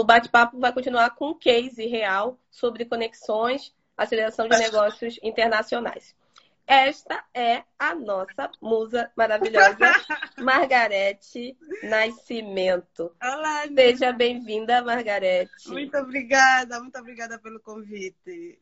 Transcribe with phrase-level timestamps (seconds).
[0.00, 6.16] O bate-papo vai continuar com um case real sobre conexões, aceleração de negócios internacionais.
[6.66, 9.76] Esta é a nossa musa maravilhosa,
[10.40, 13.14] Margarete Nascimento.
[13.22, 13.82] Olá, Nina.
[13.82, 15.68] Seja bem-vinda, Margarete.
[15.68, 18.58] Muito obrigada, muito obrigada pelo convite.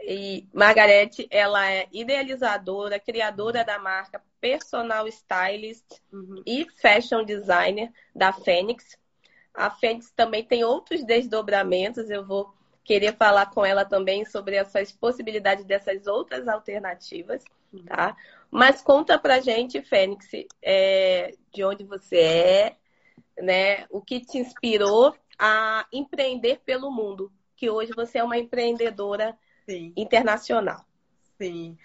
[0.00, 6.42] E Margarete, ela é idealizadora, criadora da marca Personal Stylist Uhum.
[6.44, 9.00] e Fashion Designer da Fênix.
[9.54, 14.90] A Fênix também tem outros desdobramentos, eu vou querer falar com ela também sobre essas
[14.90, 17.44] possibilidades dessas outras alternativas,
[17.86, 18.16] tá?
[18.50, 20.28] Mas conta pra gente, Fênix,
[20.62, 22.76] é, de onde você é,
[23.40, 23.86] né?
[23.90, 29.92] O que te inspirou a empreender pelo mundo, que hoje você é uma empreendedora Sim,
[29.96, 30.84] internacional.
[31.38, 31.76] sim.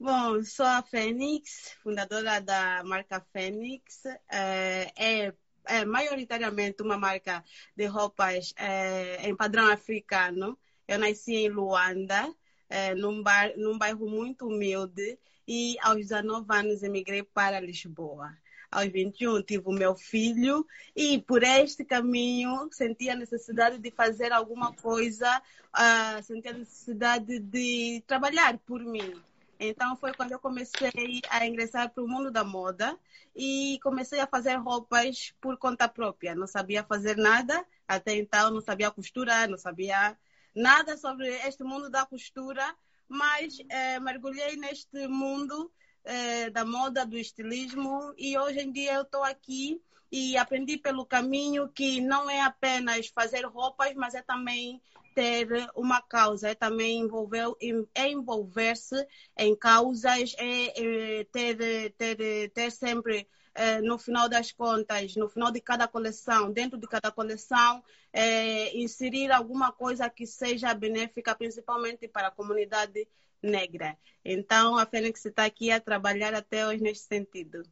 [0.00, 4.04] Bom, sou a Fênix, fundadora da marca Fênix.
[4.30, 5.34] É, é,
[5.68, 7.44] é maioritariamente uma marca
[7.76, 10.58] de roupas é, em padrão africano.
[10.86, 12.34] Eu nasci em Luanda,
[12.68, 18.36] é, num, bar, num bairro muito humilde, e aos 19 anos emigrei para Lisboa.
[18.70, 24.30] Aos 21 tive o meu filho e por este caminho senti a necessidade de fazer
[24.30, 29.14] alguma coisa, ah, senti a necessidade de trabalhar por mim.
[29.60, 30.90] Então foi quando eu comecei
[31.28, 32.96] a ingressar para o mundo da moda
[33.34, 36.34] e comecei a fazer roupas por conta própria.
[36.34, 40.16] Não sabia fazer nada até então, não sabia costurar, não sabia
[40.54, 42.74] nada sobre este mundo da costura,
[43.08, 45.72] mas eh, mergulhei neste mundo
[46.04, 51.04] eh, da moda, do estilismo e hoje em dia eu estou aqui e aprendi pelo
[51.04, 54.80] caminho que não é apenas fazer roupas, mas é também
[55.18, 57.52] ter uma causa, é também envolver,
[57.92, 59.04] é envolver-se
[59.36, 65.50] em causas, é, é ter, ter, ter sempre eh, no final das contas, no final
[65.50, 72.06] de cada coleção, dentro de cada coleção, eh, inserir alguma coisa que seja benéfica, principalmente
[72.06, 73.08] para a comunidade
[73.42, 73.98] negra.
[74.24, 77.64] Então, a Fênix está aqui a trabalhar até hoje neste sentido.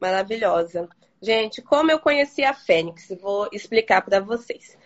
[0.00, 0.88] Maravilhosa.
[1.22, 3.10] Gente, como eu conheci a Fênix?
[3.20, 4.76] Vou explicar para vocês.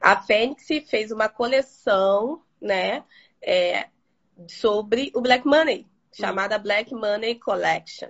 [0.00, 3.04] A Fênix fez uma coleção, né,
[3.42, 3.86] é,
[4.48, 8.08] sobre o Black Money, chamada Black Money Collection.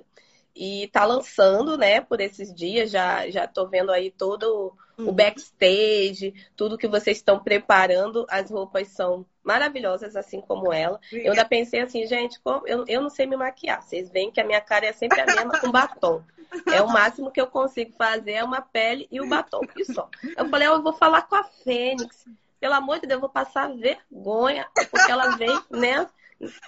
[0.54, 5.12] E tá lançando, né, por esses dias, já, já tô vendo aí todo o Uhum.
[5.14, 8.26] backstage, tudo que vocês estão preparando.
[8.28, 11.00] As roupas são maravilhosas, assim como ela.
[11.10, 13.82] Eu ainda pensei assim, gente, como- eu, eu não sei me maquiar.
[13.82, 16.22] Vocês veem que a minha cara é sempre a mesma com batom.
[16.66, 20.08] É o máximo que eu consigo fazer é uma pele e o batom, e só.
[20.36, 22.26] Eu falei, eu vou falar com a Fênix.
[22.58, 26.06] Pelo amor de Deus, eu vou passar vergonha, porque ela vem, né?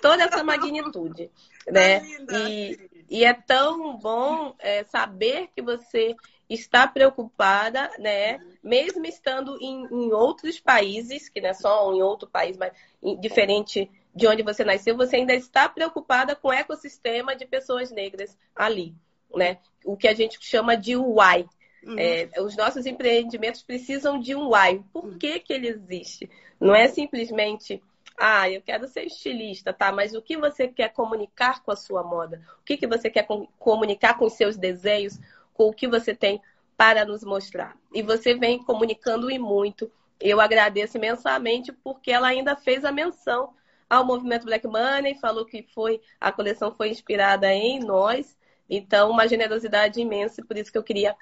[0.00, 1.30] Toda essa magnitude,
[1.66, 2.00] né?
[2.00, 2.38] Linda.
[2.38, 6.16] E, e é tão bom é, saber que você
[6.48, 8.40] está preocupada, né?
[8.62, 12.72] Mesmo estando em, em outros países, que não é só em outro país, mas
[13.02, 17.90] em- diferente de onde você nasceu, você ainda está preocupada com o ecossistema de pessoas
[17.90, 18.94] negras ali,
[19.34, 19.58] né?
[19.84, 21.46] O que a gente chama de why.
[21.84, 21.98] Uhum.
[21.98, 24.82] É, os nossos empreendimentos precisam de um why.
[24.92, 26.30] Por que, que ele existe?
[26.60, 27.82] Não é simplesmente,
[28.16, 29.90] ah, eu quero ser estilista, tá?
[29.90, 32.40] Mas o que você quer comunicar com a sua moda?
[32.60, 35.18] O que, que você quer com- comunicar com os seus desenhos?
[35.52, 36.40] Com o que você tem
[36.76, 37.76] para nos mostrar?
[37.92, 39.90] E você vem comunicando e muito.
[40.20, 43.52] Eu agradeço imensamente porque ela ainda fez a menção
[43.90, 48.38] ao movimento Black Money, falou que foi a coleção foi inspirada em nós.
[48.74, 51.14] Então, uma generosidade imensa, e por isso que eu queria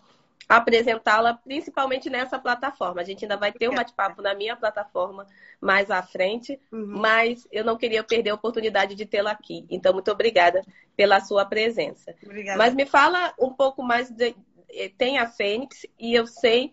[0.49, 3.01] apresentá-la principalmente nessa plataforma.
[3.01, 5.27] A gente ainda vai ter um bate-papo na minha plataforma
[5.61, 6.87] mais à frente, Uhum.
[6.99, 9.65] mas eu não queria perder a oportunidade de tê-la aqui.
[9.71, 10.63] Então, muito obrigada
[10.97, 12.15] pela sua presença.
[12.25, 12.59] Obrigada.
[12.59, 14.35] Mas me fala um pouco mais de.
[14.71, 16.73] eh, Tem a Fênix e eu sei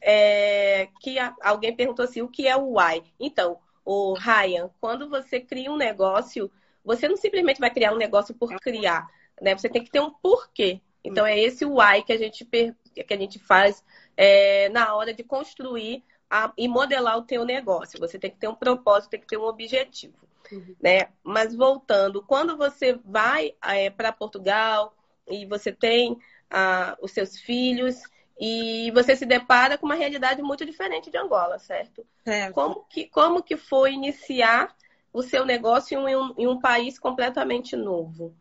[0.00, 3.02] é, que alguém perguntou assim: o que é o why?
[3.18, 6.50] Então, o Ryan, quando você cria um negócio,
[6.84, 9.06] você não simplesmente vai criar um negócio por criar,
[9.40, 9.56] né?
[9.56, 10.80] Você tem que ter um porquê.
[11.04, 13.84] Então, é esse o why que a gente, que a gente faz
[14.16, 17.98] é, na hora de construir a- e modelar o teu negócio.
[18.00, 20.16] Você tem que ter um propósito, tem que ter um objetivo.
[20.50, 20.74] Uhum.
[20.80, 21.08] Né?
[21.22, 23.54] Mas voltando, quando você vai
[23.96, 24.94] para Portugal
[25.26, 26.18] e você tem
[26.50, 28.02] ah, os seus filhos
[28.40, 32.06] e você se depara com uma realidade muito diferente de Angola, certo?
[32.24, 32.54] Certo.
[32.54, 34.74] Como que, como que foi iniciar
[35.12, 38.34] o seu negócio em um, em um país completamente novo?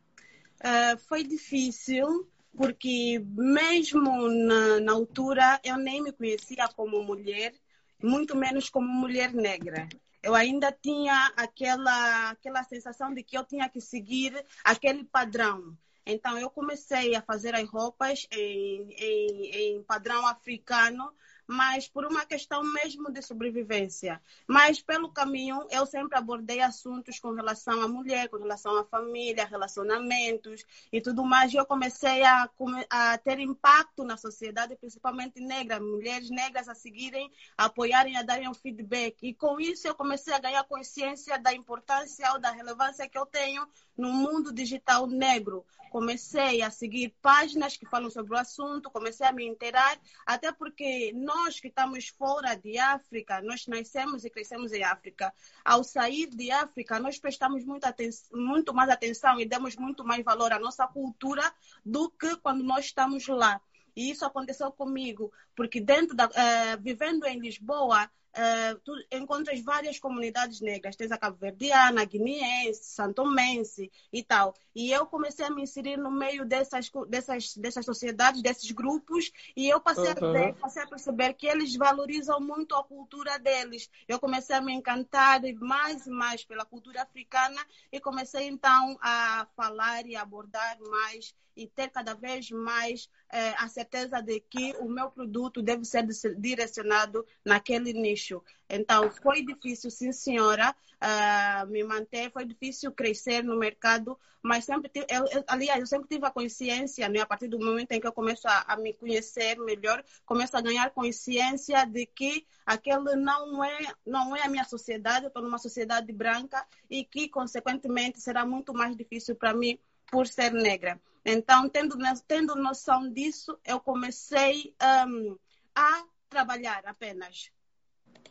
[0.62, 7.54] Ah, foi difícil, porque mesmo na, na altura eu nem me conhecia como mulher,
[8.01, 9.88] muito menos como mulher negra.
[10.21, 14.33] Eu ainda tinha aquela, aquela sensação de que eu tinha que seguir
[14.63, 15.77] aquele padrão.
[16.06, 21.13] Então, eu comecei a fazer as roupas em, em, em padrão africano,
[21.48, 24.22] mas por uma questão mesmo de sobrevivência.
[24.46, 29.46] Mas pelo caminho eu sempre abordei assuntos com relação à mulher, com relação à família,
[29.46, 31.54] relacionamentos e tudo mais.
[31.54, 32.50] E eu comecei a,
[32.90, 38.50] a ter impacto na sociedade, principalmente negra, mulheres negras a seguirem, a apoiarem, a darem
[38.50, 39.16] um feedback.
[39.22, 43.26] E com isso eu comecei a ganhar consciência da importância ou da relevância que eu
[43.26, 43.66] tenho
[43.98, 45.66] no mundo digital negro.
[45.90, 51.14] Comecei a seguir páginas que falam sobre o assunto, comecei a me inteirar, até porque
[51.16, 55.34] nós que estamos fora de África, nós nascemos e crescemos em África.
[55.63, 60.60] Ao sair de África, nós prestamos muito, mais atenção e damos muito mais valor à
[60.60, 61.54] nossa cultura
[61.86, 63.62] do que quando nós estamos lá.
[63.95, 70.00] E isso aconteceu comigo, porque dentro da, uh, vivendo em Lisboa, uh, tu encontras várias
[70.00, 70.95] comunidades negras.
[70.95, 74.54] Tens a cabo-verdiana, guineense, santomense e tal.
[74.75, 79.68] E eu comecei a me inserir no meio dessas, dessas, dessas sociedades, desses grupos, e
[79.68, 80.30] eu passei, uhum.
[80.30, 83.89] a ver, passei a perceber que eles valorizam muito a cultura deles.
[84.07, 89.48] Eu comecei a me encantar mais e mais pela cultura africana e comecei então a
[89.56, 94.88] falar e abordar mais e ter cada vez mais é, a certeza de que o
[94.88, 96.06] meu produto deve ser
[96.38, 98.26] direcionado naquele nicho.
[98.69, 104.89] Então, foi difícil, sim, senhora, uh, me manter, foi difícil crescer no mercado, mas sempre
[104.89, 107.19] tive, eu, eu, aliás, eu sempre tive a consciência, né?
[107.19, 110.62] a partir do momento em que eu começo a, a me conhecer melhor, começo a
[110.62, 115.57] ganhar consciência de que aquele não é, não é a minha sociedade, eu estou numa
[115.57, 119.79] sociedade branca e que, consequentemente, será muito mais difícil para mim
[120.12, 121.00] por ser negra.
[121.25, 124.74] Então, tendo, tendo noção disso, eu comecei
[125.06, 125.38] um,
[125.75, 127.51] a trabalhar apenas.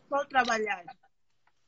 [0.09, 0.85] Vou trabalhar.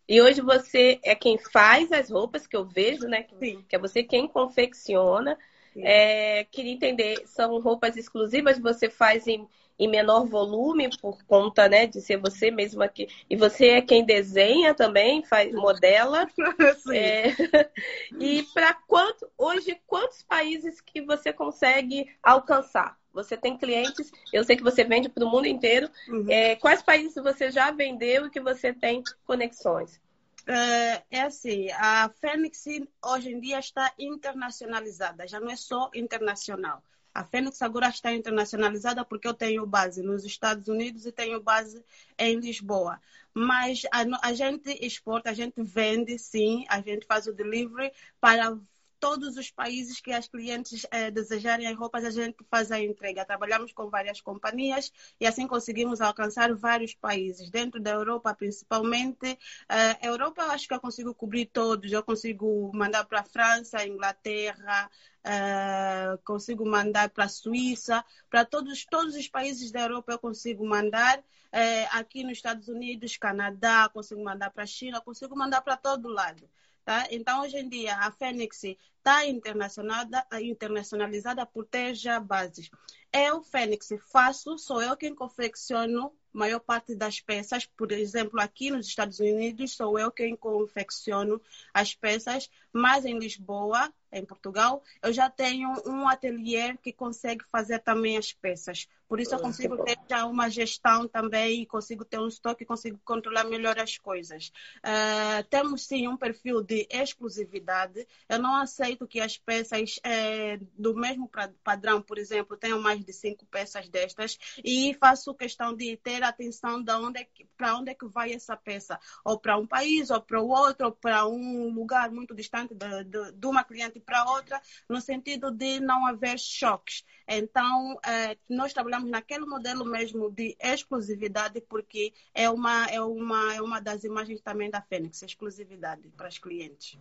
[0.09, 3.27] E hoje você é quem faz as roupas que eu vejo, né?
[3.39, 3.65] Sim.
[3.69, 5.39] Que é você quem confecciona.
[5.77, 9.47] É, queria entender, são roupas exclusivas, você faz em,
[9.79, 13.07] em menor volume por conta, né, de ser você mesma aqui.
[13.29, 16.27] E você é quem desenha também, faz modela.
[16.91, 17.27] É,
[18.19, 22.99] e para quanto hoje quantos países que você consegue alcançar?
[23.19, 25.91] Você tem clientes, eu sei que você vende para o mundo inteiro.
[26.09, 26.31] Uhum.
[26.31, 30.01] É, quais países você já vendeu e que você tem conexões?
[30.47, 32.65] É, é assim, a Fênix
[33.05, 36.81] hoje em dia está internacionalizada, já não é só internacional.
[37.13, 41.85] A Fênix agora está internacionalizada porque eu tenho base nos Estados Unidos e tenho base
[42.17, 43.01] em Lisboa.
[43.35, 48.57] Mas a, a gente exporta, a gente vende, sim, a gente faz o delivery para
[49.01, 53.25] todos os países que as clientes eh, desejarem as roupas, a gente faz a entrega.
[53.25, 57.51] Trabalhamos com várias companhias e assim conseguimos alcançar vários países.
[57.51, 59.39] Dentro da Europa, principalmente.
[59.69, 61.91] Eh, Europa, eu acho que eu consigo cobrir todos.
[61.93, 64.91] Eu consigo mandar para a França, Inglaterra,
[65.25, 70.67] eh, consigo mandar para a Suíça, para todos, todos os países da Europa eu consigo
[70.67, 71.23] mandar.
[71.53, 76.09] Eh, aqui nos Estados Unidos, Canadá, consigo mandar para a China, consigo mandar para todo
[76.09, 76.49] lado.
[76.89, 77.07] Tá?
[77.11, 82.71] Então, hoje em dia, a Fênix está internacionalizada por ter já bases.
[83.13, 87.67] Eu, Fênix, faço, sou eu quem confecciono maior parte das peças.
[87.67, 91.39] Por exemplo, aqui nos Estados Unidos, sou eu quem confecciono
[91.75, 97.81] as peças, mas em Lisboa, em Portugal, eu já tenho um ateliê que consegue fazer
[97.81, 98.89] também as peças.
[99.09, 103.45] Por isso eu consigo ter já uma gestão também, consigo ter um estoque, consigo controlar
[103.45, 104.53] melhor as coisas.
[104.79, 108.07] Uh, temos sim um perfil de exclusividade.
[108.29, 111.31] Eu não aceito que as peças é, do mesmo
[111.65, 116.83] padrão, por exemplo, tenham mais de cinco peças destas e faço questão de ter atenção
[116.83, 120.21] de onde é para onde é que vai essa peça, ou para um país, ou
[120.21, 124.25] para o outro, ou para um lugar muito distante de, de, de uma cliente para
[124.31, 127.05] outra, no sentido de não haver choques.
[127.27, 133.61] Então, é, nós trabalhamos naquele modelo mesmo de exclusividade, porque é uma, é uma, é
[133.61, 136.99] uma das imagens também da Fênix, exclusividade para os clientes.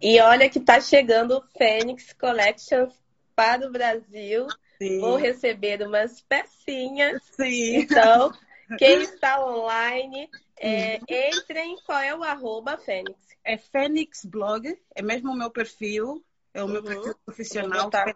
[0.00, 2.88] E olha que está chegando o Fênix Collection
[3.34, 4.46] para o Brasil.
[4.78, 5.00] Sim.
[5.00, 7.20] Vou receber umas pecinhas.
[7.32, 7.78] Sim.
[7.78, 8.32] Então,
[8.78, 11.76] quem está online, é, entrem.
[11.84, 13.27] Qual é o arroba Fênix?
[13.48, 16.72] É Fênix Blog, é mesmo o meu perfil, é o uhum.
[16.72, 17.90] meu perfil profissional.
[17.90, 18.14] Vou,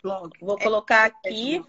[0.00, 0.38] blog.
[0.40, 1.64] Vou é colocar aqui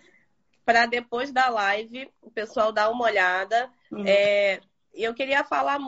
[0.64, 3.68] para depois da live o pessoal dar uma olhada.
[3.92, 4.04] Uhum.
[4.06, 4.62] É,
[4.94, 5.80] eu queria falar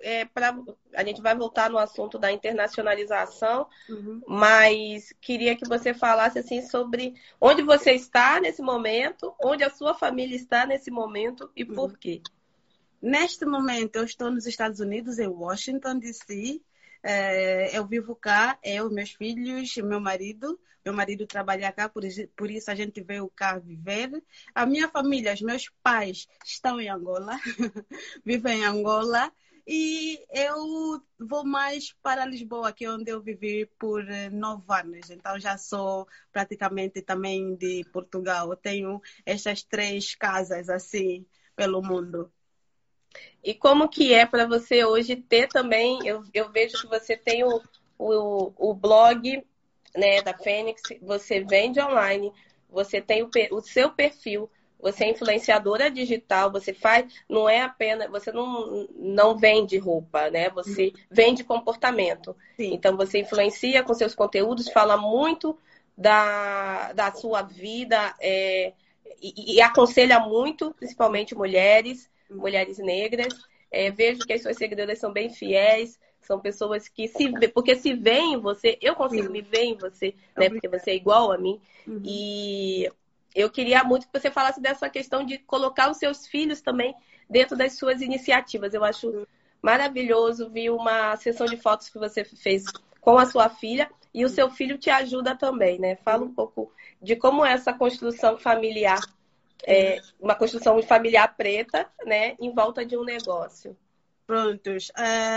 [0.00, 0.54] é, para
[0.94, 4.20] a gente vai voltar no assunto da internacionalização, uhum.
[4.28, 9.94] mas queria que você falasse assim sobre onde você está nesse momento, onde a sua
[9.94, 11.96] família está nesse momento e por uhum.
[11.98, 12.20] quê.
[13.02, 16.60] Neste momento eu estou nos Estados Unidos, em Washington D.C.
[17.02, 20.60] É, eu vivo cá, eu, meus filhos, meu marido.
[20.84, 22.02] Meu marido trabalha cá, por,
[22.36, 24.10] por isso a gente veio cá viver.
[24.54, 27.38] A minha família, os meus pais estão em Angola,
[28.24, 29.32] vivem em Angola.
[29.66, 35.10] E eu vou mais para Lisboa, que é onde eu vivi por eh, nove anos.
[35.10, 38.50] Então já sou praticamente também de Portugal.
[38.50, 42.32] Eu tenho estas três casas assim pelo mundo.
[43.42, 47.44] E como que é para você hoje ter também, eu, eu vejo que você tem
[47.44, 47.60] o,
[47.98, 49.42] o, o blog
[49.96, 52.32] né, da Fênix, você vende online,
[52.68, 54.48] você tem o, o seu perfil,
[54.80, 60.48] você é influenciadora digital, você faz, não é apenas, você não, não vende roupa, né?
[60.50, 62.34] Você vende comportamento.
[62.56, 62.72] Sim.
[62.72, 65.58] Então você influencia com seus conteúdos, fala muito
[65.96, 68.72] da, da sua vida é,
[69.20, 72.08] e, e, aconselha muito, principalmente mulheres.
[72.30, 73.32] Mulheres negras.
[73.70, 77.94] É, vejo que as suas seguidoras são bem fiéis, são pessoas que se porque se
[77.94, 79.32] veem em você, eu consigo Sim.
[79.32, 80.48] me ver em você, né?
[80.48, 81.60] Porque você é igual a mim.
[81.86, 82.02] Uhum.
[82.04, 82.90] E
[83.34, 86.94] eu queria muito que você falasse dessa questão de colocar os seus filhos também
[87.28, 88.74] dentro das suas iniciativas.
[88.74, 89.26] Eu acho
[89.62, 90.50] maravilhoso.
[90.50, 92.64] Vi uma sessão de fotos que você fez
[93.00, 95.96] com a sua filha e o seu filho te ajuda também, né?
[95.96, 99.00] Fala um pouco de como é essa construção familiar,
[99.66, 103.76] é, uma construção familiar preta, né, em volta de um negócio.
[104.26, 104.92] Prontos.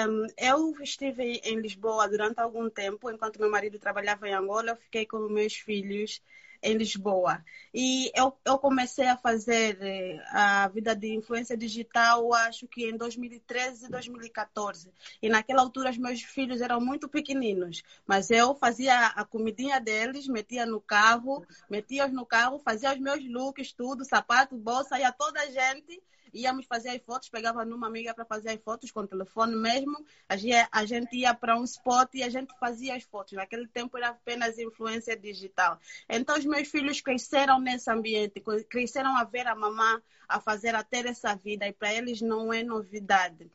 [0.07, 4.75] Um, eu estive em Lisboa durante algum tempo, enquanto meu marido trabalhava em Angola, eu
[4.75, 6.21] fiquei com meus filhos
[6.63, 7.43] em Lisboa.
[7.73, 12.95] E eu, eu comecei a fazer eh, a vida de influência digital, acho que em
[12.95, 14.91] 2013, 2014.
[15.21, 20.27] E naquela altura os meus filhos eram muito pequeninos, mas eu fazia a comidinha deles,
[20.27, 25.41] metia no carro, metia-os no carro, fazia os meus looks, tudo, sapato, bolsa, ia toda
[25.41, 26.01] a gente
[26.33, 30.03] íamos fazer as fotos, pegava numa amiga para fazer as fotos com o telefone mesmo,
[30.27, 33.33] a gente, ia para um spot e a gente fazia as fotos.
[33.33, 35.79] Naquele tempo era apenas influência digital.
[36.09, 40.83] Então os meus filhos cresceram nesse ambiente, cresceram a ver a mamã a fazer a
[40.83, 43.51] ter essa vida e para eles não é novidade.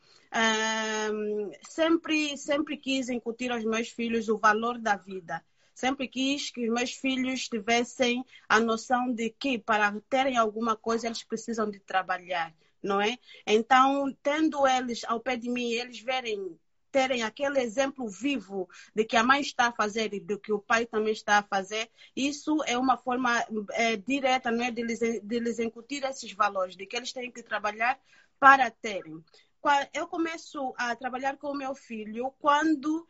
[1.11, 5.43] Um, sempre, sempre quis incutir aos meus filhos o valor da vida.
[5.73, 11.07] Sempre quis que os meus filhos tivessem a noção de que para terem alguma coisa
[11.07, 13.17] eles precisam de trabalhar não é?
[13.45, 16.57] Então, tendo eles ao pé de mim, eles verem
[16.91, 20.59] terem aquele exemplo vivo de que a mãe está a fazer e do que o
[20.59, 24.99] pai também está a fazer, isso é uma forma é, direta, não é, de lhes,
[24.99, 27.99] de lhes incutir esses valores, de que eles têm que trabalhar
[28.39, 29.23] para terem.
[29.93, 33.05] Eu começo a trabalhar com o meu filho quando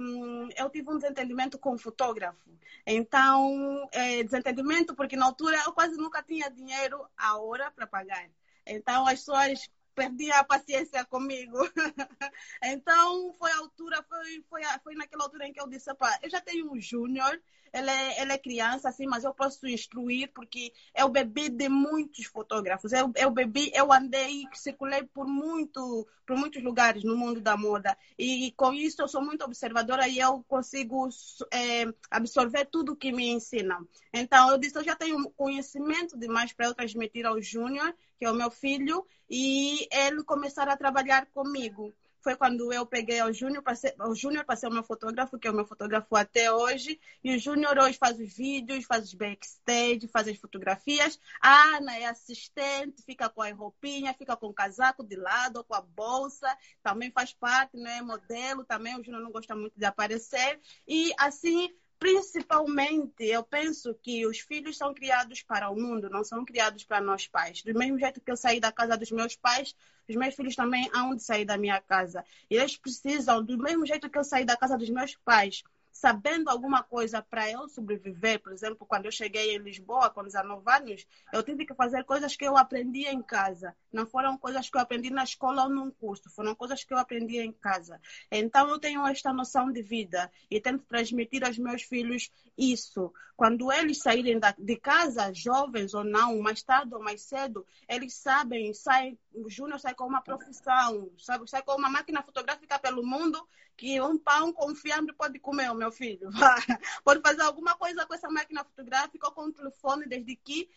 [0.00, 2.50] um, eu tive um desentendimento com o fotógrafo.
[2.86, 8.28] Então, é, desentendimento porque na altura eu quase nunca tinha dinheiro a hora para pagar.
[8.66, 11.58] Então as pessoas perdiam a paciência comigo.
[12.62, 15.90] então foi a altura, foi, foi, foi naquela altura em que eu disse,
[16.22, 17.40] eu já tenho um júnior,
[17.74, 22.92] ele é, é criança, assim, mas eu posso instruir, porque eu bebi de muitos fotógrafos.
[22.92, 27.96] Eu, eu bebi, eu andei, circulei por, muito, por muitos lugares no mundo da moda.
[28.16, 31.08] E, e com isso eu sou muito observadora e eu consigo
[31.52, 33.88] é, absorver tudo que me ensinam.
[34.12, 38.30] Então, eu disse, eu já tenho conhecimento demais para eu transmitir ao Júnior, que é
[38.30, 41.92] o meu filho, e ele começar a trabalhar comigo
[42.24, 43.62] foi quando eu peguei o Júnior,
[44.00, 46.98] o Júnior para ser o meu fotógrafo, que é o meu fotógrafo até hoje.
[47.22, 51.20] E o Júnior hoje faz os vídeos, faz os backstage, faz as fotografias.
[51.40, 55.74] A Ana é assistente, fica com a roupinha, fica com o casaco de lado, com
[55.74, 56.48] a bolsa,
[56.82, 58.00] também faz parte, né?
[58.00, 58.98] Modelo também.
[58.98, 60.58] O Júnior não gosta muito de aparecer.
[60.88, 66.44] E assim principalmente, eu penso que os filhos são criados para o mundo, não são
[66.44, 67.62] criados para nós pais.
[67.62, 69.74] Do mesmo jeito que eu saí da casa dos meus pais,
[70.08, 72.24] os meus filhos também hão de sair da minha casa.
[72.50, 75.62] E eles precisam, do mesmo jeito que eu saí da casa dos meus pais,
[75.94, 78.42] sabendo alguma coisa para eu sobreviver.
[78.42, 82.34] Por exemplo, quando eu cheguei em Lisboa com 19 anos, eu tive que fazer coisas
[82.34, 83.74] que eu aprendi em casa.
[83.92, 86.98] Não foram coisas que eu aprendi na escola ou num curso, foram coisas que eu
[86.98, 88.00] aprendi em casa.
[88.28, 93.12] Então eu tenho esta noção de vida e tento transmitir aos meus filhos isso.
[93.36, 98.74] Quando eles saírem de casa, jovens ou não, mais tarde ou mais cedo, eles sabem,
[98.74, 103.44] saem, o Júnior sai com uma profissão, sabe, sai com uma máquina fotográfica pelo mundo
[103.76, 106.30] que um pão com fiambre pode comer, o meu filho.
[107.04, 110.68] pode fazer alguma coisa com essa máquina fotográfica ou com o telefone, desde que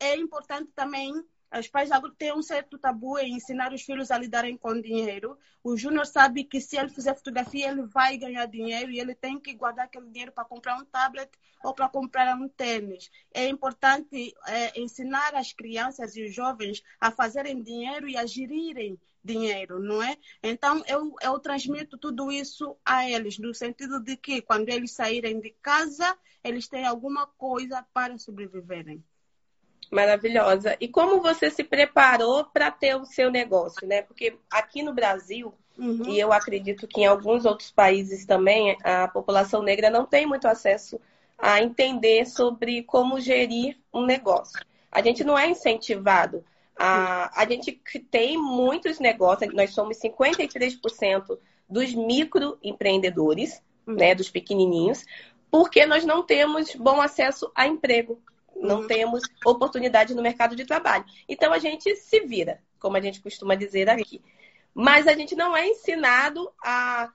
[0.00, 1.12] é importante também
[1.56, 5.38] Os pais têm um certo tabu em ensinar os filhos a lidarem com dinheiro.
[5.62, 9.38] O Júnior sabe que se ele fizer fotografia, ele vai ganhar dinheiro e ele tem
[9.38, 11.30] que guardar aquele dinheiro para comprar um tablet
[11.62, 13.08] ou para comprar um tênis.
[13.32, 18.98] É importante é, ensinar as crianças e os jovens a fazerem dinheiro e a gerirem
[19.24, 20.16] dinheiro, não é?
[20.42, 25.40] Então, eu, eu transmito tudo isso a eles, no sentido de que quando eles saírem
[25.40, 29.02] de casa, eles têm alguma coisa para sobreviverem.
[29.90, 30.76] Maravilhosa.
[30.80, 34.02] E como você se preparou para ter o seu negócio, né?
[34.02, 36.08] Porque aqui no Brasil, uhum.
[36.08, 40.46] e eu acredito que em alguns outros países também, a população negra não tem muito
[40.48, 41.00] acesso
[41.38, 44.58] a entender sobre como gerir um negócio.
[44.90, 46.44] A gente não é incentivado.
[46.76, 47.72] A, a gente
[48.10, 51.38] tem muitos negócios, nós somos 53%
[51.68, 53.94] dos microempreendedores, uhum.
[53.94, 55.04] né, dos pequenininhos,
[55.50, 58.20] porque nós não temos bom acesso a emprego
[58.56, 58.86] não uhum.
[58.86, 61.04] temos oportunidade no mercado de trabalho.
[61.28, 64.22] Então a gente se vira, como a gente costuma dizer aqui.
[64.72, 67.10] Mas a gente não é ensinado a,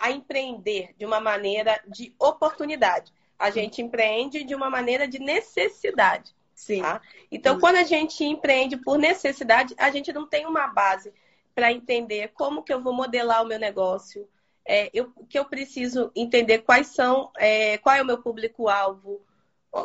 [0.00, 3.12] a empreender de uma maneira de oportunidade.
[3.38, 6.34] A gente empreende de uma maneira de necessidade.
[6.60, 6.82] Sim.
[6.82, 7.00] Tá?
[7.32, 7.60] Então, Sim.
[7.60, 11.10] quando a gente empreende por necessidade, a gente não tem uma base
[11.54, 14.28] para entender como que eu vou modelar o meu negócio,
[14.66, 19.22] é, eu, que eu preciso entender quais são, é, qual é o meu público-alvo,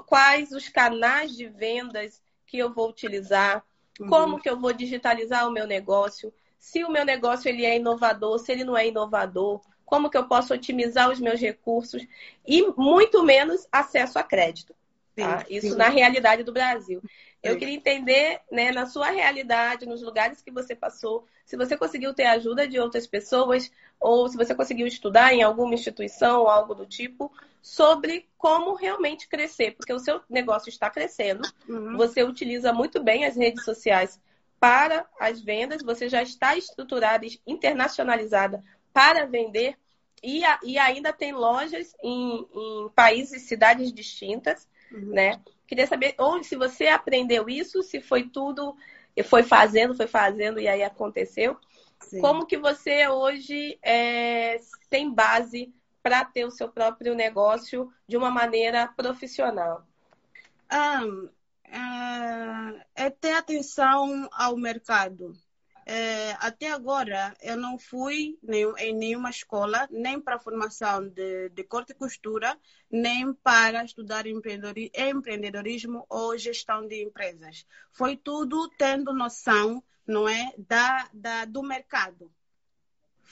[0.06, 3.64] quais os canais de vendas que eu vou utilizar,
[3.98, 4.08] uhum.
[4.10, 8.38] como que eu vou digitalizar o meu negócio, se o meu negócio ele é inovador,
[8.38, 12.06] se ele não é inovador, como que eu posso otimizar os meus recursos
[12.46, 14.76] e muito menos acesso a crédito.
[15.16, 15.40] Tá?
[15.40, 15.76] Sim, Isso sim.
[15.76, 17.02] na realidade do Brasil.
[17.42, 22.12] Eu queria entender, né, na sua realidade, nos lugares que você passou, se você conseguiu
[22.12, 26.74] ter ajuda de outras pessoas ou se você conseguiu estudar em alguma instituição ou algo
[26.74, 27.32] do tipo
[27.62, 31.96] sobre como realmente crescer, porque o seu negócio está crescendo, uhum.
[31.96, 34.20] você utiliza muito bem as redes sociais
[34.60, 39.78] para as vendas, você já está estruturada, internacionalizada para vender
[40.24, 44.68] e, a, e ainda tem lojas em, em países, cidades distintas.
[44.96, 45.42] Né?
[45.68, 48.76] Queria saber onde, se você aprendeu isso, se foi tudo,
[49.24, 51.58] foi fazendo, foi fazendo e aí aconteceu.
[52.02, 52.22] Sim.
[52.22, 54.60] Como que você hoje é,
[54.90, 55.74] tem base
[56.04, 59.84] para ter o seu próprio negócio de uma maneira profissional?
[60.72, 65.36] Um, uh, é ter atenção ao mercado.
[65.88, 68.40] É, até agora, eu não fui
[68.80, 72.58] em nenhuma escola, nem para formação de, de corte e costura,
[72.90, 77.68] nem para estudar empreendedorismo ou gestão de empresas.
[77.92, 82.32] Foi tudo tendo noção não é, da, da, do mercado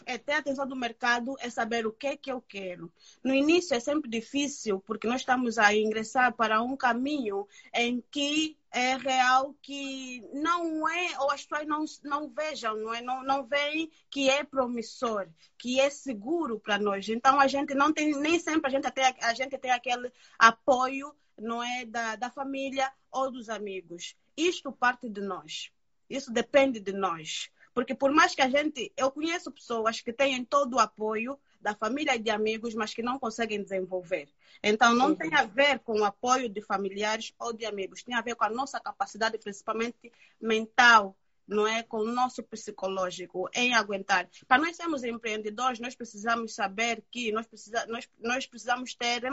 [0.05, 2.91] é ter atenção do mercado, é saber o que é que eu quero.
[3.23, 8.57] No início é sempre difícil, porque nós estamos a ingressar para um caminho em que
[8.71, 13.45] é real que não é, ou as pessoas não, não vejam, não, é, não, não
[13.45, 15.27] veem que é promissor,
[15.57, 17.07] que é seguro para nós.
[17.07, 21.13] Então a gente não tem, nem sempre a gente tem, a gente tem aquele apoio,
[21.37, 24.15] não é, da, da família ou dos amigos.
[24.35, 25.71] Isto parte de nós.
[26.09, 27.49] Isso depende de nós.
[27.73, 31.73] Porque por mais que a gente, eu conheço pessoas que têm todo o apoio da
[31.73, 34.27] família e de amigos, mas que não conseguem desenvolver.
[34.61, 35.15] Então, não uhum.
[35.15, 38.43] tem a ver com o apoio de familiares ou de amigos, tem a ver com
[38.43, 41.15] a nossa capacidade, principalmente mental,
[41.47, 41.81] não é?
[41.83, 44.29] Com o nosso psicológico, em aguentar.
[44.47, 49.23] Para nós sermos empreendedores, nós precisamos saber que nós, precisa, nós, nós precisamos ter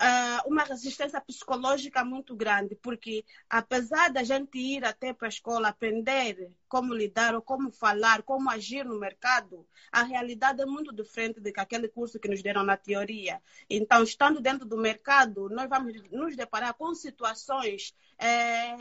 [0.00, 5.68] uh, uma resistência psicológica muito grande, porque apesar da gente ir até para a escola
[5.68, 11.40] aprender como lidar ou como falar, como agir no mercado, a realidade é muito diferente
[11.40, 13.42] do que aquele curso que nos deram na teoria.
[13.68, 18.76] Então, estando dentro do mercado, nós vamos nos deparar com situações é,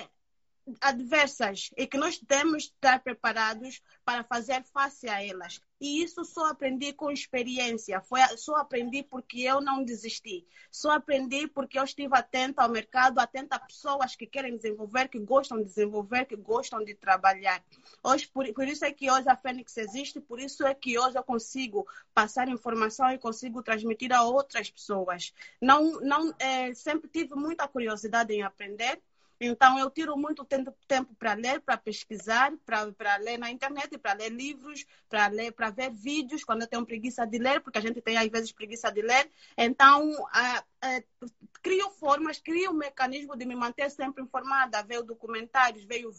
[0.82, 5.62] adversas e que nós temos de estar preparados para fazer face a elas.
[5.79, 11.47] E isso só aprendi com experiência, foi, só aprendi porque eu não desisti, só aprendi
[11.49, 15.65] porque eu estive atenta ao mercado, atenta a pessoas que querem desenvolver, que gostam de
[15.65, 17.61] desenvolver, que gostam de trabalhar.
[18.01, 21.17] Hoje, por, por isso é que hoje a Fênix existe, por isso é que hoje
[21.17, 25.33] eu consigo passar informação e consigo transmitir a outras pessoas.
[25.61, 29.01] Não, não, é, sempre tive muita curiosidade em aprender,
[29.39, 34.29] então, eu tiro muito tempo para ler, para pesquisar, para ler na internet, para ler
[34.29, 38.01] livros, para ler, para ver vídeos, quando eu tenho preguiça de ler, porque a gente
[38.01, 39.29] tem às vezes preguiça de ler.
[39.57, 40.11] Então,
[41.61, 46.11] crio formas, crio um mecanismo de me manter sempre informada, ver documentários, veio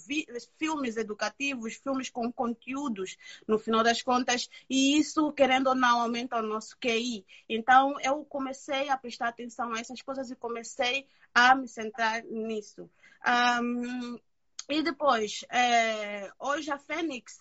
[0.58, 6.38] filmes educativos, filmes com conteúdos, no final das contas, e isso, querendo ou não, aumenta
[6.38, 7.24] o nosso QI.
[7.48, 12.90] Então, eu comecei a prestar atenção a essas coisas e comecei a me centrar nisso.
[13.62, 14.18] Um,
[14.68, 17.38] e depois, é, hoje a Fênix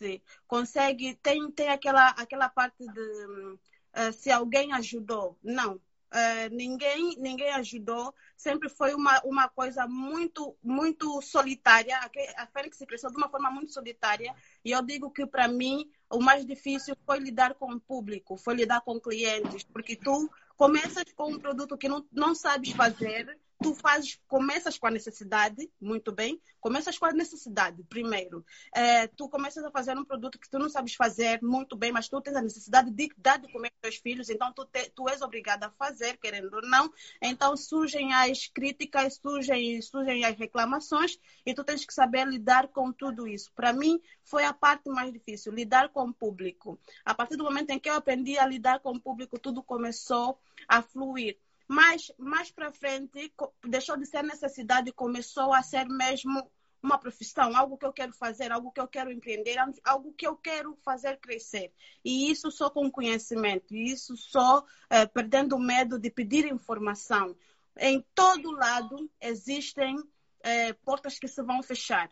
[0.47, 3.57] consegue, tem, tem aquela, aquela parte de
[3.93, 5.39] é, se alguém ajudou.
[5.41, 5.81] Não,
[6.15, 8.13] é, ninguém, ninguém ajudou.
[8.37, 11.97] Sempre foi uma, uma coisa muito, muito solitária.
[12.37, 14.33] A Fênix cresceu de uma forma muito solitária.
[14.63, 18.55] E eu digo que, para mim, o mais difícil foi lidar com o público, foi
[18.55, 23.73] lidar com clientes, porque tu começas com um produto que não, não sabes fazer tu
[23.73, 28.45] fazes, começas com a necessidade, muito bem, começas com a necessidade primeiro.
[28.73, 32.07] É, tu começas a fazer um produto que tu não sabes fazer muito bem, mas
[32.07, 35.09] tu tens a necessidade de dar de comer para teus filhos, então tu, te, tu
[35.09, 36.93] és obrigada a fazer, querendo ou não.
[37.19, 42.91] Então surgem as críticas, surgem, surgem as reclamações e tu tens que saber lidar com
[42.91, 43.51] tudo isso.
[43.55, 46.79] Para mim, foi a parte mais difícil, lidar com o público.
[47.03, 50.39] A partir do momento em que eu aprendi a lidar com o público, tudo começou
[50.67, 51.37] a fluir.
[51.67, 56.49] Mas mais para frente deixou de ser necessidade e começou a ser mesmo
[56.85, 60.35] uma profissão, algo que eu quero fazer, algo que eu quero empreender, algo que eu
[60.35, 61.73] quero fazer crescer.
[62.03, 67.35] E isso só com conhecimento, e isso só é, perdendo o medo de pedir informação.
[67.77, 69.97] Em todo lado existem
[70.41, 72.09] é, portas que se vão fechar,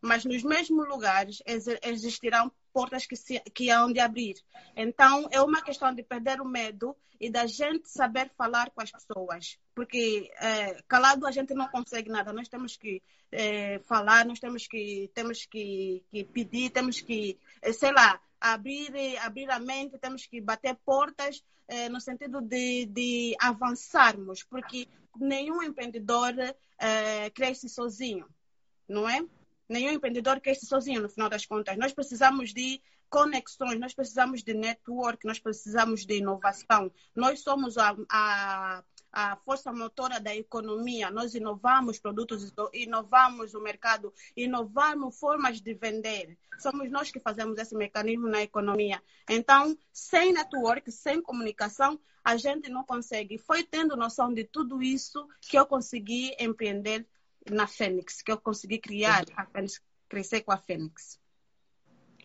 [0.00, 1.42] mas nos mesmos lugares
[1.82, 4.36] existirão portas que, se, que hão de abrir.
[4.76, 8.90] Então, é uma questão de perder o medo e da gente saber falar com as
[8.90, 9.58] pessoas.
[9.74, 12.32] Porque é, calado a gente não consegue nada.
[12.32, 17.72] Nós temos que é, falar, nós temos que, temos que, que pedir, temos que, é,
[17.72, 23.36] sei lá, abrir, abrir a mente, temos que bater portas é, no sentido de, de
[23.40, 24.42] avançarmos.
[24.42, 26.34] Porque nenhum empreendedor
[26.78, 28.26] é, cresce sozinho,
[28.88, 29.24] não é?
[29.72, 31.76] Nenhum empreendedor ser sozinho, no final das contas.
[31.76, 36.90] Nós precisamos de conexões, nós precisamos de network, nós precisamos de inovação.
[37.14, 41.10] Nós somos a, a, a força motora da economia.
[41.10, 46.38] Nós inovamos produtos, inovamos o mercado, inovamos formas de vender.
[46.58, 49.02] Somos nós que fazemos esse mecanismo na economia.
[49.28, 53.36] Então, sem network, sem comunicação, a gente não consegue.
[53.36, 57.06] Foi tendo noção de tudo isso que eu consegui empreender
[57.50, 61.20] na Fênix, que eu consegui criar a Fênix, crescer com a Fênix.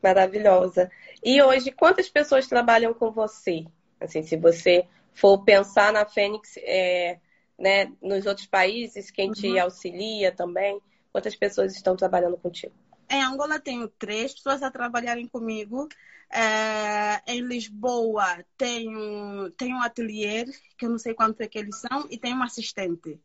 [0.02, 0.92] Maravilhosa.
[1.24, 3.66] E hoje, quantas pessoas trabalham com você?
[4.00, 7.20] Assim, se você for pensar na Fênix, é,
[7.58, 9.64] né, nos outros países, quem te uhum.
[9.64, 10.80] auxilia também,
[11.12, 12.74] quantas pessoas estão trabalhando contigo?
[13.10, 15.88] Em Angola tenho três pessoas a trabalharem comigo.
[16.30, 20.46] É, em Lisboa tenho, tenho um ateliê,
[20.78, 23.20] que eu não sei quanto é que eles são, e tenho um assistente.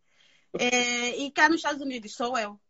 [0.58, 2.60] É, e cá nos Estados Unidos sou eu.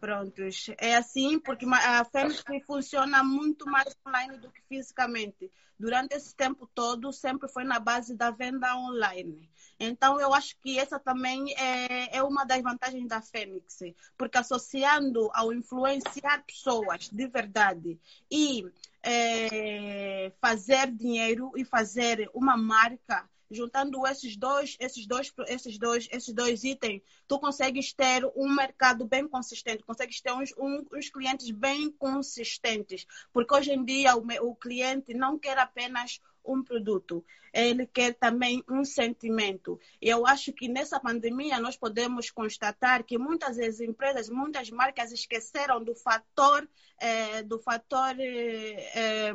[0.00, 0.70] Prontos.
[0.78, 5.50] É assim porque a Fênix funciona muito mais online do que fisicamente.
[5.78, 9.50] Durante esse tempo todo, sempre foi na base da venda online.
[9.78, 13.78] Então, eu acho que essa também é, é uma das vantagens da Fênix,
[14.16, 17.98] porque associando ao influenciar pessoas de verdade
[18.30, 18.64] e
[19.02, 26.34] é, fazer dinheiro e fazer uma marca juntando esses dois, esses dois, esses dois, esses
[26.34, 31.50] dois itens, tu consegues ter um mercado bem consistente, consegues ter uns, um, uns clientes
[31.50, 37.86] bem consistentes, porque hoje em dia o, o cliente não quer apenas um produto, ele
[37.86, 39.78] quer também um sentimento.
[40.00, 45.12] E eu acho que nessa pandemia nós podemos constatar que muitas vezes empresas, muitas marcas
[45.12, 46.68] esqueceram do fator,
[47.00, 49.32] eh, do fator eh, eh,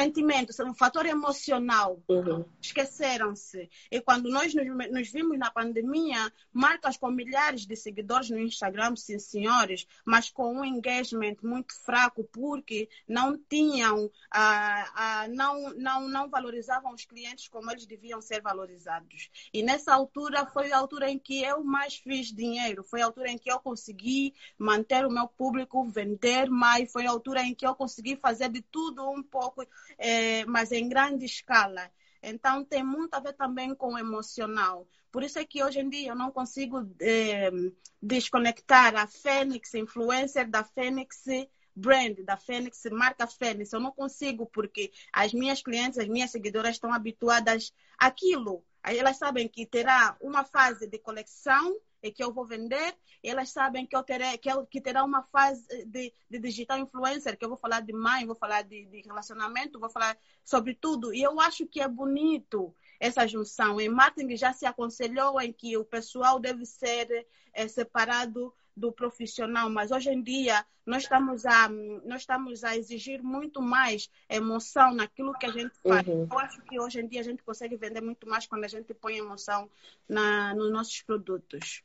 [0.00, 2.02] sentimentos, um fator emocional.
[2.08, 2.44] Uhum.
[2.60, 3.68] Esqueceram-se.
[3.90, 8.96] E quando nós nos, nos, vimos na pandemia, marcas com milhares de seguidores no Instagram,
[8.96, 16.08] sim, senhores, mas com um engagement muito fraco, porque não tinham, ah, ah, não, não,
[16.08, 19.30] não valorizavam os clientes como eles deviam ser valorizados.
[19.52, 23.30] E nessa altura foi a altura em que eu mais fiz dinheiro, foi a altura
[23.30, 27.66] em que eu consegui manter o meu público, vender mais, foi a altura em que
[27.66, 29.66] eu consegui fazer de tudo um pouco
[29.98, 31.90] é, mas em grande escala.
[32.22, 34.86] Então, tem muito a ver também com o emocional.
[35.10, 37.50] Por isso é que hoje em dia eu não consigo é,
[38.00, 41.24] desconectar a Fênix, influencer da Fênix
[41.74, 43.72] brand, da Fênix, marca Fênix.
[43.72, 48.64] Eu não consigo, porque as minhas clientes, as minhas seguidoras estão habituadas àquilo.
[48.82, 51.76] Elas sabem que terá uma fase de coleção
[52.08, 55.66] que eu vou vender, elas sabem que eu terei, que, eu, que terá uma fase
[55.86, 59.80] de, de, digital influencer, que eu vou falar de mãe, vou falar de, de relacionamento,
[59.80, 61.12] vou falar sobre tudo.
[61.12, 63.80] E eu acho que é bonito essa junção.
[63.80, 69.68] Em marketing já se aconselhou em que o pessoal deve ser é, separado do profissional,
[69.68, 75.34] mas hoje em dia nós estamos a, nós estamos a exigir muito mais emoção naquilo
[75.34, 76.06] que a gente faz.
[76.08, 76.26] Uhum.
[76.30, 78.94] Eu acho que hoje em dia a gente consegue vender muito mais quando a gente
[78.94, 79.70] põe emoção
[80.08, 81.82] na, nos nossos produtos.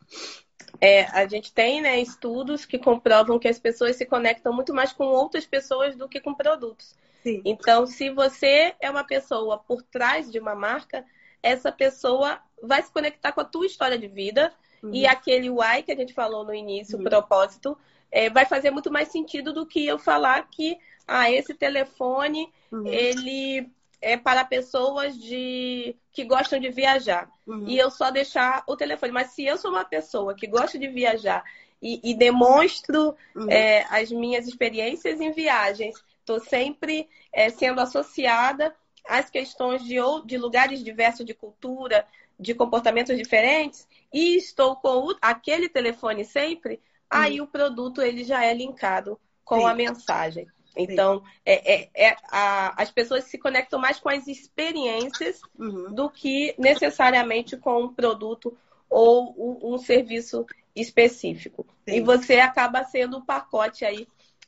[0.80, 4.94] É, a gente tem né, estudos que comprovam que as pessoas se conectam muito mais
[4.94, 6.96] com outras pessoas do que com produtos.
[7.22, 7.42] Sim.
[7.44, 11.06] Então, se você é uma pessoa por trás de uma marca,
[11.44, 14.54] essa pessoa vai se conectar com a tua história de vida
[14.86, 14.94] uhum.
[14.94, 17.02] e aquele why que a gente falou no início, uhum.
[17.02, 17.78] o propósito,
[18.12, 22.88] é, vai fazer muito mais sentido do que eu falar que ah, esse telefone uhum.
[22.88, 23.70] ele
[24.02, 27.66] é para pessoas de que gostam de viajar uhum.
[27.68, 29.12] e eu só deixar o telefone.
[29.12, 31.44] Mas se eu sou uma pessoa que gosta de viajar
[31.82, 33.50] e, e demonstro uhum.
[33.50, 38.74] é, as minhas experiências em viagens, estou sempre é, sendo associada
[39.08, 42.06] às questões de, de lugares diversos de cultura,
[42.40, 47.46] de comportamentos diferentes e estou com o, aquele telefone sempre, aí uhum.
[47.46, 49.66] o produto ele já é linkado com Sim.
[49.66, 50.48] a mensagem.
[50.78, 55.94] Então, é, é, é a, as pessoas se conectam mais com as experiências uhum.
[55.94, 58.58] do que necessariamente com um produto
[58.90, 61.66] ou um, um serviço específico.
[61.86, 61.96] Sim.
[61.96, 64.08] E você acaba sendo o pacote aí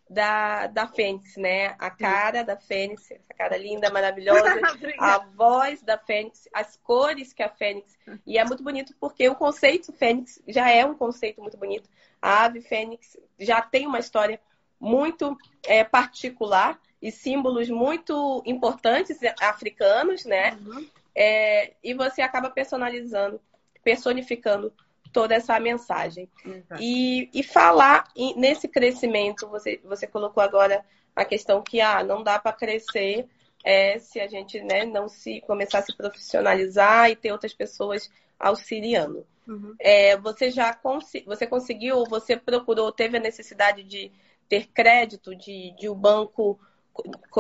[0.10, 1.76] da, da Fênix, né?
[1.80, 4.60] A cara da Fênix, essa cara linda, maravilhosa,
[5.00, 7.98] a voz da Fênix, as cores que a Fênix.
[8.26, 11.90] E é muito bonito porque o conceito Fênix já é um conceito muito bonito.
[12.22, 14.40] A ave Fênix já tem uma história
[14.80, 20.58] muito é, particular e símbolos muito importantes africanos, né?
[20.66, 20.88] Uhum.
[21.16, 23.42] É, e você acaba personalizando,
[23.84, 24.74] personificando
[25.12, 26.30] toda essa mensagem.
[26.46, 26.64] Uhum.
[26.80, 30.84] E, e falar nesse crescimento, você, você colocou agora
[31.16, 33.28] a questão que ah, não dá para crescer
[33.64, 38.10] é, se a gente né, não se começar a se profissionalizar e ter outras pessoas
[38.40, 39.26] auxiliando.
[39.48, 39.76] Uhum.
[39.80, 44.12] É, você já cons você conseguiu, você procurou, teve a necessidade de
[44.48, 46.60] ter crédito, de, de o banco,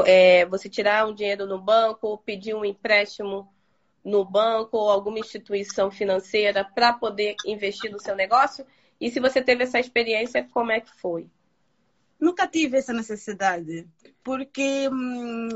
[0.05, 3.47] é, você tirar um dinheiro no banco, pedir um empréstimo
[4.07, 8.65] no banco ou alguma instituição financeira para poder investir no seu negócio?
[8.99, 11.29] E se você teve essa experiência, como é que foi?
[12.19, 13.85] Nunca tive essa necessidade,
[14.23, 15.49] porque hum,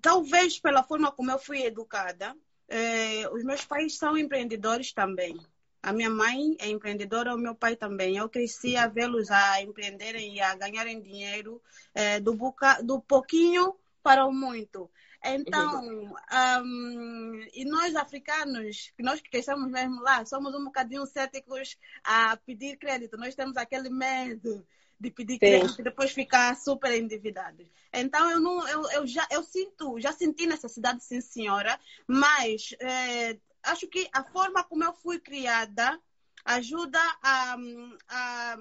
[0.00, 2.34] talvez pela forma como eu fui educada,
[2.66, 5.38] eh, os meus pais são empreendedores também.
[5.82, 8.16] A minha mãe é empreendedora, o meu pai também.
[8.16, 11.62] Eu cresci a vê-los a empreenderem e a ganharem dinheiro
[11.94, 12.36] eh, do,
[12.82, 14.90] do pouquinho para o muito.
[15.34, 16.14] Então,
[16.62, 22.76] um, e nós africanos, nós que crescemos mesmo lá, somos um bocadinho céticos a pedir
[22.76, 23.16] crédito.
[23.16, 24.66] Nós temos aquele medo
[24.98, 25.40] de pedir Sim.
[25.40, 27.66] crédito e depois ficar super endividados.
[27.92, 33.38] Então eu não, eu, eu já eu sinto, já senti necessidade, sim senhora, mas é,
[33.62, 36.00] acho que a forma como eu fui criada
[36.46, 37.56] ajuda a,
[38.08, 38.56] a,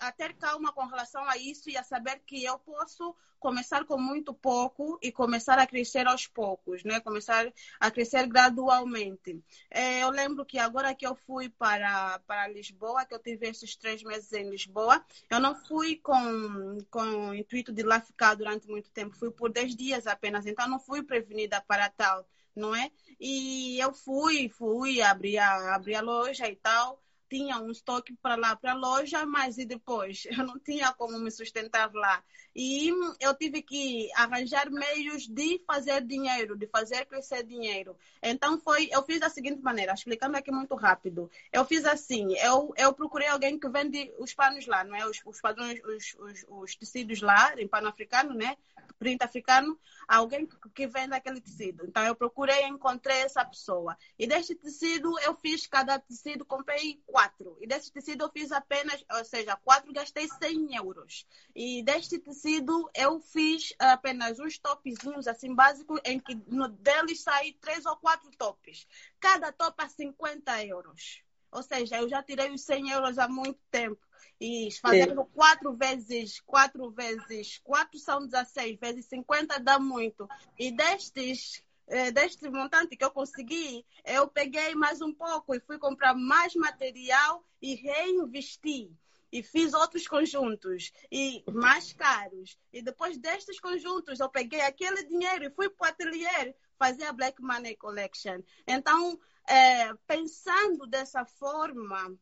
[0.00, 3.96] a, ter calma com relação a isso e a saber que eu posso começar com
[3.96, 6.98] muito pouco e começar a crescer aos poucos, né?
[6.98, 9.40] Começar a crescer gradualmente.
[9.70, 13.76] É, eu lembro que agora que eu fui para, para Lisboa, que eu tive esses
[13.76, 18.66] três meses em Lisboa, eu não fui com, com o intuito de lá ficar durante
[18.66, 22.88] muito tempo, fui por 10 dias apenas, então não fui prevenida para tal não é?
[23.18, 27.03] E eu fui, fui, abri a, abri a loja e tal
[27.34, 30.24] tinha um estoque para lá, para a loja, mas e depois?
[30.30, 32.22] Eu não tinha como me sustentar lá.
[32.54, 37.96] E eu tive que arranjar meios de fazer dinheiro, de fazer crescer dinheiro.
[38.22, 41.28] Então foi, eu fiz da seguinte maneira, explicando aqui muito rápido.
[41.52, 45.04] Eu fiz assim, eu, eu procurei alguém que vende os panos lá, não é?
[45.04, 48.56] Os, os padrões, os, os, os tecidos lá, em pano africano, né?
[48.98, 51.84] print africano, alguém que vende aquele tecido.
[51.86, 53.96] Então eu procurei, encontrei essa pessoa.
[54.18, 57.23] E deste tecido eu fiz cada tecido, comprei quatro.
[57.60, 61.26] E deste tecido eu fiz apenas, ou seja, quatro gastei 100 euros.
[61.54, 67.52] E deste tecido eu fiz apenas uns topzinhos assim básicos, em que no deles saem
[67.60, 68.86] três ou quatro tops.
[69.20, 71.22] Cada top a 50 euros.
[71.50, 74.00] Ou seja, eu já tirei os 100 euros há muito tempo.
[74.40, 75.30] E fazendo Sim.
[75.32, 80.28] quatro vezes, quatro vezes, quatro são 16, vezes 50 dá muito.
[80.58, 85.78] E destes eh, deste montante que eu consegui, eu peguei mais um pouco e fui
[85.78, 88.90] comprar mais material e reinvesti.
[89.32, 92.56] E fiz outros conjuntos e mais caros.
[92.72, 97.12] E depois destes conjuntos, eu peguei aquele dinheiro e fui para o ateliê fazer a
[97.12, 98.40] Black Money Collection.
[98.64, 99.18] Então,
[99.48, 102.16] é, pensando dessa forma,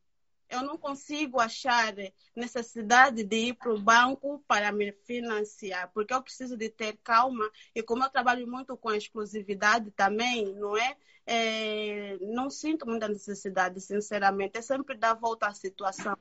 [0.52, 1.94] eu não consigo achar
[2.36, 7.50] necessidade de ir para o banco para me financiar, porque eu preciso de ter calma
[7.74, 10.96] e como eu trabalho muito com exclusividade também, não é?
[11.26, 14.58] é não sinto muita necessidade, sinceramente.
[14.58, 16.16] É sempre dar volta à situação.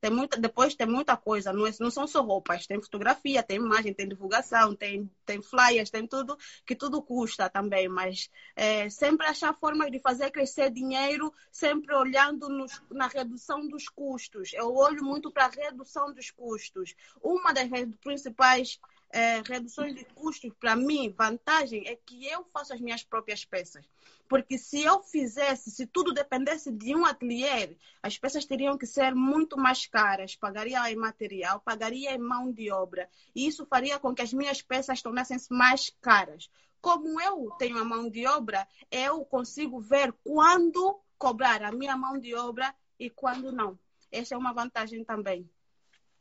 [0.00, 3.58] Tem muita, depois tem muita coisa, não, é, não são só roupas, tem fotografia, tem
[3.58, 9.26] imagem, tem divulgação, tem, tem flyers, tem tudo, que tudo custa também, mas é, sempre
[9.26, 14.52] achar formas de fazer crescer dinheiro, sempre olhando nos, na redução dos custos.
[14.54, 16.94] Eu olho muito para a redução dos custos.
[17.22, 17.68] Uma das
[18.02, 18.80] principais
[19.12, 23.84] é, reduções de custos, para mim, vantagem é que eu faço as minhas próprias peças.
[24.28, 29.12] Porque se eu fizesse, se tudo dependesse de um ateliê, as peças teriam que ser
[29.12, 30.36] muito mais caras.
[30.36, 33.08] Pagaria em material, pagaria em mão de obra.
[33.34, 36.48] E isso faria com que as minhas peças tornassem-se mais caras.
[36.80, 42.16] Como eu tenho a mão de obra, eu consigo ver quando cobrar a minha mão
[42.16, 43.76] de obra e quando não.
[44.12, 45.50] Essa é uma vantagem também.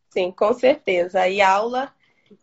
[0.09, 1.27] Sim, com certeza.
[1.27, 1.93] E aula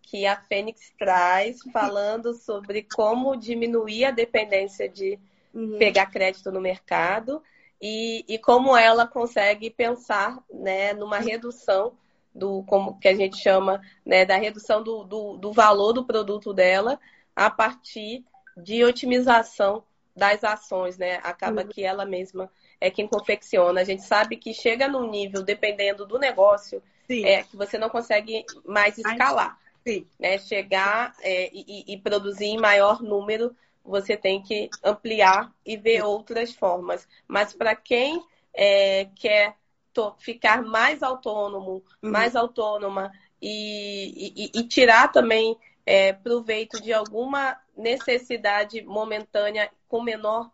[0.02, 5.18] que a Fênix traz falando sobre como diminuir a dependência de
[5.52, 5.78] uhum.
[5.78, 7.42] pegar crédito no mercado
[7.80, 11.92] e, e como ela consegue pensar né, numa redução
[12.34, 16.52] do como que a gente chama né, da redução do, do, do valor do produto
[16.52, 17.00] dela
[17.34, 18.24] a partir
[18.56, 21.20] de otimização das ações, né?
[21.22, 21.68] Acaba uhum.
[21.68, 23.80] que ela mesma é quem confecciona.
[23.80, 28.44] A gente sabe que chega num nível, dependendo do negócio, é que você não consegue
[28.64, 29.58] mais escalar.
[30.18, 30.38] Né?
[30.38, 36.52] Chegar é, e, e, produzir em maior número, você tem que ampliar e ver outras
[36.52, 37.06] formas.
[37.28, 38.22] Mas para quem
[38.52, 39.56] é, quer
[40.18, 42.10] ficar mais autônomo, uhum.
[42.10, 50.50] mais autônoma e, e, e tirar também é, proveito de alguma necessidade momentânea com menor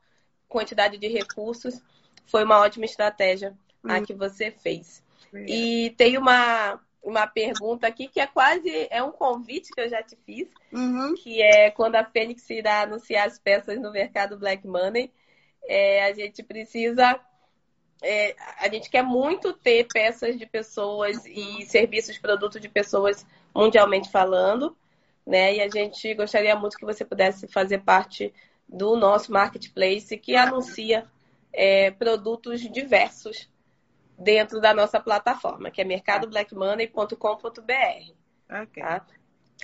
[0.49, 1.81] quantidade de recursos,
[2.27, 3.90] foi uma ótima estratégia uhum.
[3.90, 5.03] a que você fez.
[5.35, 10.02] E tem uma, uma pergunta aqui que é quase é um convite que eu já
[10.02, 11.14] te fiz, uhum.
[11.14, 15.10] que é quando a Fênix irá anunciar as peças no mercado Black Money,
[15.64, 17.20] é, a gente precisa
[18.02, 24.10] é, a gente quer muito ter peças de pessoas e serviços, produtos de pessoas mundialmente
[24.10, 24.76] falando,
[25.24, 25.54] né?
[25.54, 28.34] E a gente gostaria muito que você pudesse fazer parte
[28.68, 31.06] do nosso marketplace que anuncia
[31.52, 33.48] é, produtos diversos
[34.18, 38.62] dentro da nossa plataforma, que é mercadoblackmoney.com.br.
[38.62, 38.83] Okay.
[38.83, 39.07] Tá?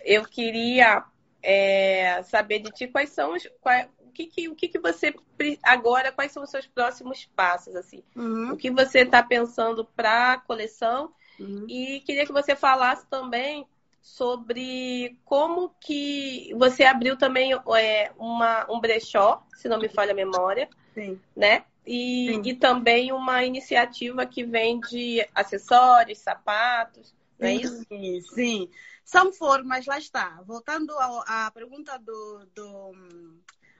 [0.04, 1.04] Eu queria
[1.42, 3.46] é, saber de ti quais são os.
[3.60, 5.14] Qual, o que, que, o que, que você
[5.62, 8.02] agora, quais são os seus próximos passos, assim?
[8.16, 8.52] Uhum.
[8.52, 11.12] O que você está pensando para a coleção?
[11.38, 11.66] Uhum.
[11.68, 13.66] E queria que você falasse também
[14.00, 20.16] sobre como que você abriu também é, uma, um brechó, se não me falha a
[20.16, 21.20] memória, Sim.
[21.36, 21.64] né?
[21.90, 27.82] E, e também uma iniciativa que vende acessórios, sapatos, não é isso?
[27.88, 28.70] Sim, sim.
[29.02, 30.42] São formas, lá está.
[30.46, 32.92] Voltando à pergunta do, do,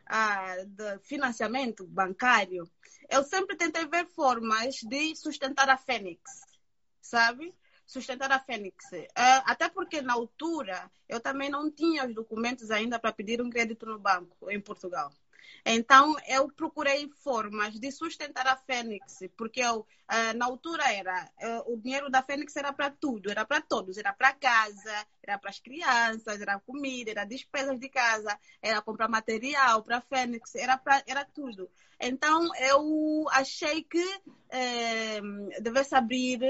[0.06, 2.66] a, do financiamento bancário,
[3.10, 6.22] eu sempre tentei ver formas de sustentar a Fênix,
[7.02, 7.54] sabe?
[7.88, 8.92] sustentar a Fênix.
[8.92, 9.08] É,
[9.46, 13.86] até porque na altura eu também não tinha os documentos ainda para pedir um crédito
[13.86, 15.10] no banco em Portugal.
[15.64, 21.72] Então, eu procurei formas de sustentar a Fênix, porque eu, uh, na altura era uh,
[21.72, 25.50] o dinheiro da Fênix era para tudo, era para todos, era para casa, era para
[25.50, 30.76] as crianças, era comida, era despesas de casa, era comprar material para a Fênix, era,
[30.76, 31.70] pra, era tudo.
[32.00, 35.20] Então, eu achei que eh,
[35.60, 36.40] devesse abrir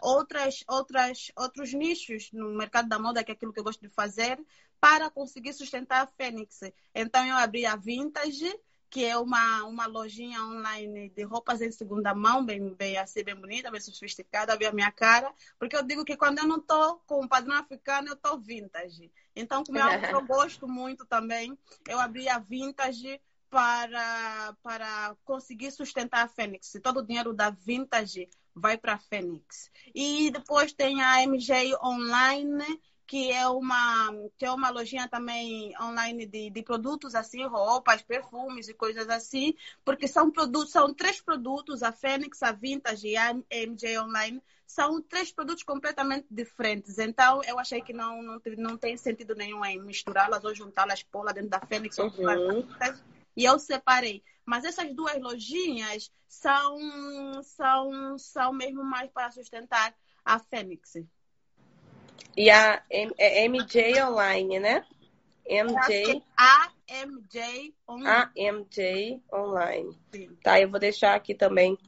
[0.00, 3.88] outras, outras, outros nichos no mercado da moda, que é aquilo que eu gosto de
[3.88, 4.38] fazer,
[4.80, 6.60] para conseguir sustentar a Fênix.
[6.94, 8.52] Então, eu abri a Vintage,
[8.90, 13.34] que é uma, uma lojinha online de roupas em segunda mão, bem, bem assim, bem
[13.34, 17.02] bonita, bem sofisticada, ver a minha cara, porque eu digo que quando eu não estou
[17.06, 19.12] com o padrão africano, eu estou vintage.
[19.36, 25.16] Então, como é algo que eu gosto muito também, eu abri a Vintage para, para
[25.24, 26.72] conseguir sustentar a Fênix.
[26.82, 29.70] Todo o dinheiro da Vintage vai para a Fênix.
[29.94, 36.26] E depois tem a MJ Online, que é uma, que é uma lojinha também online
[36.26, 41.82] de, de produtos assim, roupas, perfumes e coisas assim, porque são produtos, são três produtos,
[41.82, 46.98] a Fênix, a Vintage e a MJ Online, são três produtos completamente diferentes.
[46.98, 51.24] Então, eu achei que não, não, não tem sentido nenhum em misturá-las ou juntá-las, pôr
[51.24, 52.04] lá dentro da Fênix uhum.
[52.04, 52.12] ou
[53.34, 54.22] e eu separei.
[54.44, 60.92] Mas essas duas lojinhas são, são, são mesmo mais para sustentar a Fênix.
[62.36, 64.84] E a M é MJ Online, né?
[65.48, 66.22] MJ.
[66.36, 66.70] A
[67.06, 68.08] MJ Online.
[68.08, 69.98] A MJ Online.
[70.12, 70.36] Sim.
[70.42, 71.78] Tá, eu vou deixar aqui também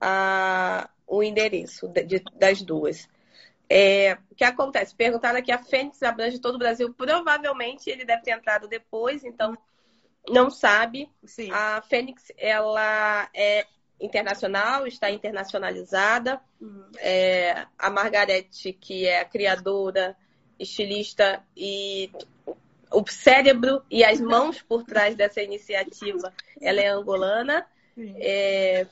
[0.00, 3.08] a, o endereço de, de, das duas.
[3.68, 4.94] É, o que acontece?
[4.94, 6.92] Perguntaram aqui, a Fênix abrange todo o Brasil.
[6.92, 9.56] Provavelmente ele deve ter entrado depois, então
[10.28, 11.10] não sabe.
[11.24, 11.50] Sim.
[11.50, 13.66] A Fênix, ela é
[14.00, 16.40] internacional, está internacionalizada.
[16.60, 16.90] Uhum.
[16.98, 20.16] É, a Margarete, que é a criadora,
[20.58, 22.10] estilista e
[22.90, 27.66] o cérebro e as mãos por trás dessa iniciativa, ela é angolana,
[28.16, 28.86] é,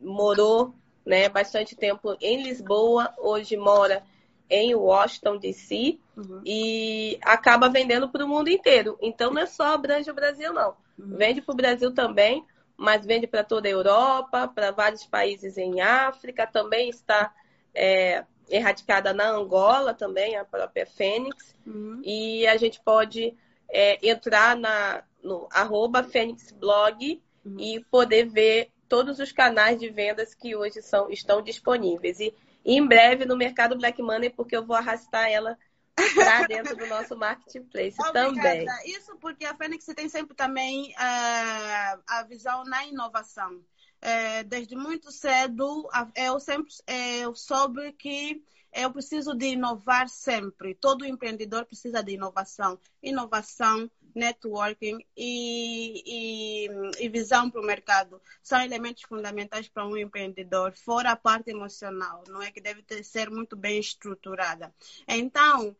[0.00, 4.02] morou né, bastante tempo em Lisboa, hoje mora
[4.50, 5.98] em Washington, D.C.
[6.16, 6.42] Uhum.
[6.44, 8.98] e acaba vendendo para o mundo inteiro.
[9.00, 10.74] Então não é só abrange o Brasil, não.
[10.98, 11.16] Uhum.
[11.16, 12.44] Vende para o Brasil também,
[12.78, 17.34] mas vende para toda a Europa, para vários países em África, também está
[17.74, 21.56] é, erradicada na Angola também, a própria Fênix.
[21.66, 22.00] Uhum.
[22.04, 23.36] E a gente pode
[23.68, 27.56] é, entrar na, no arroba Fênix Blog uhum.
[27.58, 32.20] e poder ver todos os canais de vendas que hoje são, estão disponíveis.
[32.20, 32.32] E,
[32.64, 35.58] e em breve no mercado Black Money, porque eu vou arrastar ela
[36.14, 38.66] para dentro do nosso marketplace também.
[38.84, 43.54] Isso porque a Fênix tem sempre também uh, a visão na inovação.
[43.56, 46.72] Uh, desde muito cedo, eu sempre
[47.20, 48.42] eu soube que
[48.72, 50.74] eu preciso de inovar sempre.
[50.74, 52.78] Todo empreendedor precisa de inovação.
[53.02, 60.74] Inovação, networking e, e, e visão para o mercado são elementos fundamentais para um empreendedor,
[60.76, 64.74] fora a parte emocional, não é que deve ter, ser muito bem estruturada.
[65.06, 65.74] Então,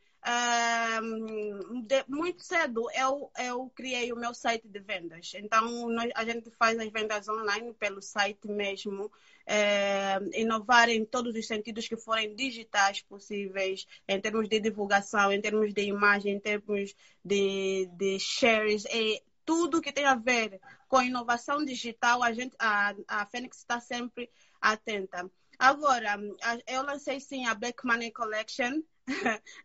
[1.85, 5.33] De, muito cedo eu, eu criei o meu site de vendas.
[5.35, 9.11] Então, nós, a gente faz as vendas online pelo site mesmo
[9.47, 15.41] é, inovar em todos os sentidos que forem digitais possíveis, em termos de divulgação, em
[15.41, 16.95] termos de imagem, em termos
[17.25, 22.95] de, de shares, e tudo que tem a ver com inovação digital, a, gente, a,
[23.07, 25.31] a Fênix está sempre atenta.
[25.59, 26.21] Agora,
[26.67, 28.83] eu lancei sim a Black Money Collection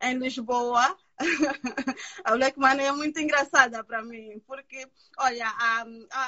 [0.01, 0.97] em Lisboa.
[2.25, 4.87] a Black Money é muito engraçada para mim, porque,
[5.17, 5.47] olha,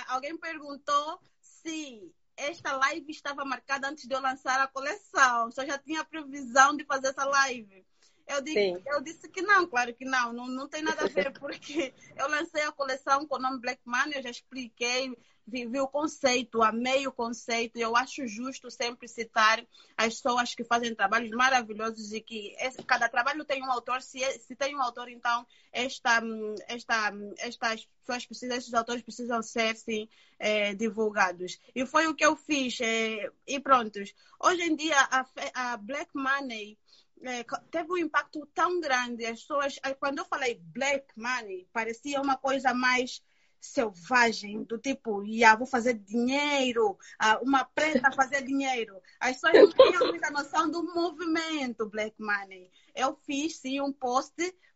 [0.07, 5.51] alguém perguntou se esta live estava marcada antes de eu lançar a coleção.
[5.51, 7.85] Só já tinha previsão de fazer essa live.
[8.27, 11.31] Eu, digo, eu disse que não, claro que não, não, não tem nada a ver,
[11.39, 15.15] porque eu lancei a coleção com o nome Black Money, eu já expliquei,
[15.47, 19.65] vi, vi o conceito, amei o conceito, e eu acho justo sempre citar
[19.97, 24.19] as pessoas que fazem trabalhos maravilhosos e que esse, cada trabalho tem um autor, se,
[24.39, 26.21] se tem um autor, então esta,
[26.67, 31.59] esta, estas pessoas precisam, esses autores precisam ser, sim, é, divulgados.
[31.73, 34.13] E foi o que eu fiz, é, e prontos.
[34.39, 36.77] Hoje em dia, a, a Black Money
[37.23, 39.25] é, teve um impacto tão grande.
[39.25, 43.21] As pessoas, quando eu falei black money, parecia uma coisa mais
[43.59, 49.01] selvagem, do tipo, yeah, vou fazer dinheiro, ah, uma preta fazer dinheiro.
[49.19, 52.69] As pessoas não tinham muita noção do movimento Black Money.
[52.95, 54.33] Eu fiz, sim, um post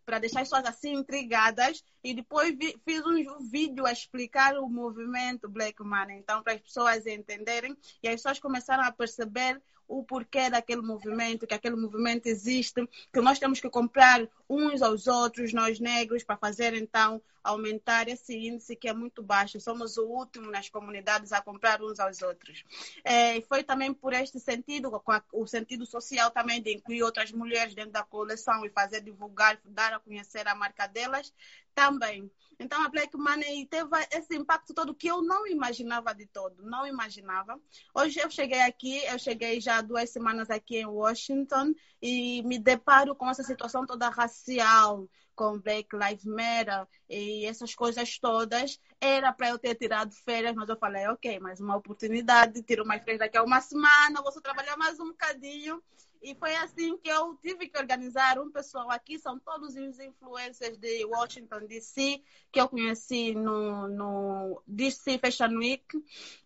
[0.10, 4.68] para deixar as pessoas assim intrigadas e depois vi, fiz um vídeo a explicar o
[4.68, 10.04] movimento Black Money, então para as pessoas entenderem e as pessoas começaram a perceber o
[10.04, 15.52] porquê daquele movimento, que aquele movimento existe, que nós temos que comprar uns aos outros,
[15.52, 19.60] nós negros, para fazer então aumentar esse índice que é muito baixo.
[19.60, 22.64] Somos o último nas comunidades a comprar uns aos outros.
[23.04, 27.32] É, foi também por este sentido, com a, o sentido social também de incluir outras
[27.32, 31.34] mulheres dentro da coleção e fazer divulgar, dar a conhecer a marca delas,
[31.80, 32.30] também.
[32.60, 36.86] Então, a Black Money teve esse impacto todo que eu não imaginava de todo, não
[36.86, 37.58] imaginava.
[37.96, 43.16] Hoje eu cheguei aqui, eu cheguei já duas semanas aqui em Washington e me deparo
[43.16, 48.78] com essa situação toda racial, com Black Lives Matter e essas coisas todas.
[49.00, 53.02] Era para eu ter tirado férias, mas eu falei, ok, mais uma oportunidade, tiro mais
[53.06, 55.82] férias daqui a uma semana, vou trabalhar mais um bocadinho.
[56.22, 60.78] E foi assim que eu tive que organizar um pessoal aqui, são todos os influencers
[60.78, 65.86] de Washington DC, que eu conheci no, no DC Fashion Week.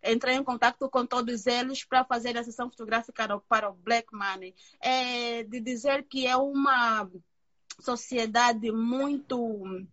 [0.03, 4.53] Entrei em contato com todos eles para fazer a sessão fotográfica para o Black Money.
[4.79, 7.09] É de dizer que é uma
[7.79, 9.85] sociedade muito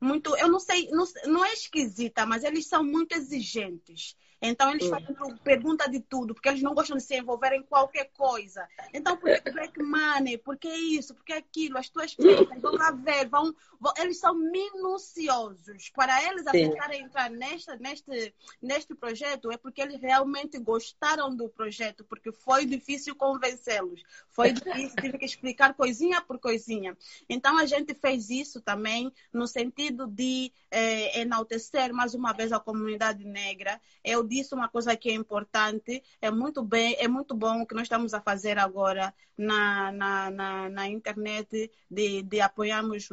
[0.00, 4.14] muito, eu não sei, não, não, é esquisita, mas eles são muito exigentes.
[4.46, 8.10] Então, eles fazem pergunta de tudo, porque eles não gostam de se envolver em qualquer
[8.12, 8.68] coisa.
[8.92, 10.36] Então, por que black money?
[10.36, 11.14] Por que isso?
[11.14, 11.78] Por que aquilo?
[11.78, 15.88] As tuas filhas vão lá ver, vão, vão, eles são minuciosos.
[15.94, 22.04] Para eles aceitarem entrar nesta, neste, neste projeto, é porque eles realmente gostaram do projeto,
[22.04, 24.02] porque foi difícil convencê-los.
[24.28, 26.94] Foi difícil, tive que explicar coisinha por coisinha.
[27.30, 32.60] Então, a gente fez isso também no sentido de eh, enaltecer mais uma vez a
[32.60, 33.80] comunidade negra.
[34.04, 37.74] Eu disse uma coisa que é importante, é muito bem, é muito bom o que
[37.74, 43.08] nós estamos a fazer agora na, na, na, na internet, de, de apoiarmos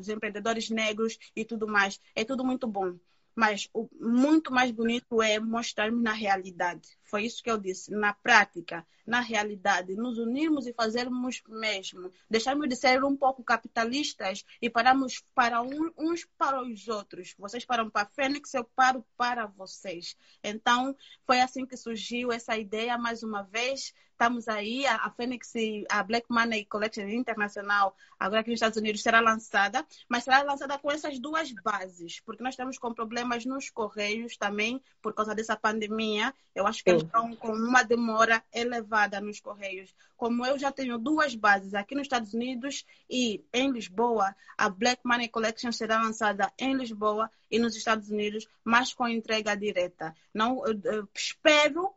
[0.00, 2.00] os empreendedores negros e tudo mais.
[2.14, 2.98] É tudo muito bom.
[3.38, 6.98] Mas o muito mais bonito é mostrarmos na realidade.
[7.04, 12.12] Foi isso que eu disse, na prática, na realidade, nos unirmos e fazermos mesmo.
[12.28, 17.36] Deixarmos de ser um pouco capitalistas e pararmos para um, uns para os outros.
[17.38, 20.16] Vocês param para a Fênix, eu paro para vocês.
[20.42, 23.94] Então, foi assim que surgiu essa ideia, mais uma vez.
[24.18, 25.52] Estamos aí, a, a Fênix,
[25.88, 30.76] a Black Money Collection Internacional, agora aqui nos Estados Unidos, será lançada, mas será lançada
[30.76, 35.56] com essas duas bases, porque nós estamos com problemas nos correios também, por causa dessa
[35.56, 36.34] pandemia.
[36.52, 39.94] Eu acho que estão com uma demora elevada nos Correios.
[40.16, 45.00] Como eu já tenho duas bases aqui nos Estados Unidos e em Lisboa, a Black
[45.04, 50.12] Money Collection será lançada em Lisboa e nos Estados Unidos, mas com entrega direta.
[50.34, 51.94] Não, eu, eu espero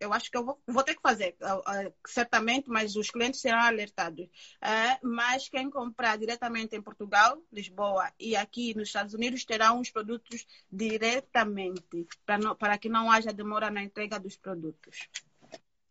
[0.00, 3.40] eu acho que eu vou, vou ter que fazer, uh, uh, certamente, mas os clientes
[3.40, 4.24] serão alertados.
[4.24, 9.90] Uh, mas quem comprar diretamente em Portugal, Lisboa e aqui nos Estados Unidos terão os
[9.90, 15.08] produtos diretamente, para, para que não haja demora na entrega dos produtos.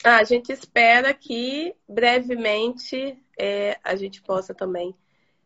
[0.04, 4.96] Ah, a gente espera que brevemente é, a gente possa também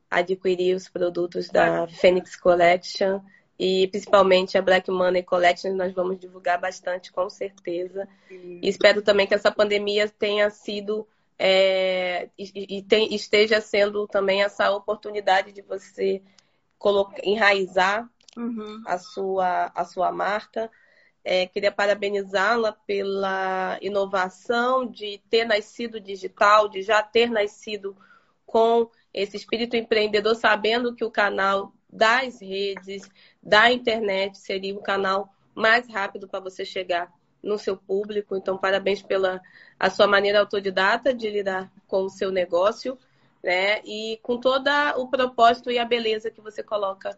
[0.09, 3.19] adquirir os produtos da Phoenix Collection
[3.65, 8.09] e principalmente a Black Money Collection nós vamos divulgar bastante, com certeza.
[8.29, 11.07] E espero também que essa pandemia tenha sido
[11.39, 16.21] é, e, e tem, esteja sendo também essa oportunidade de você
[16.77, 18.83] colocar, enraizar uhum.
[18.85, 20.69] a, sua, a sua marca.
[21.23, 27.95] É, queria parabenizá-la pela inovação de ter nascido digital, de já ter nascido
[28.45, 33.07] com esse espírito empreendedor, sabendo que o canal das redes,
[33.41, 38.35] da internet seria o canal mais rápido para você chegar no seu público.
[38.35, 39.39] Então, parabéns pela
[39.79, 42.97] a sua maneira autodidata de lidar com o seu negócio,
[43.43, 43.81] né?
[43.85, 47.17] E com todo o propósito e a beleza que você coloca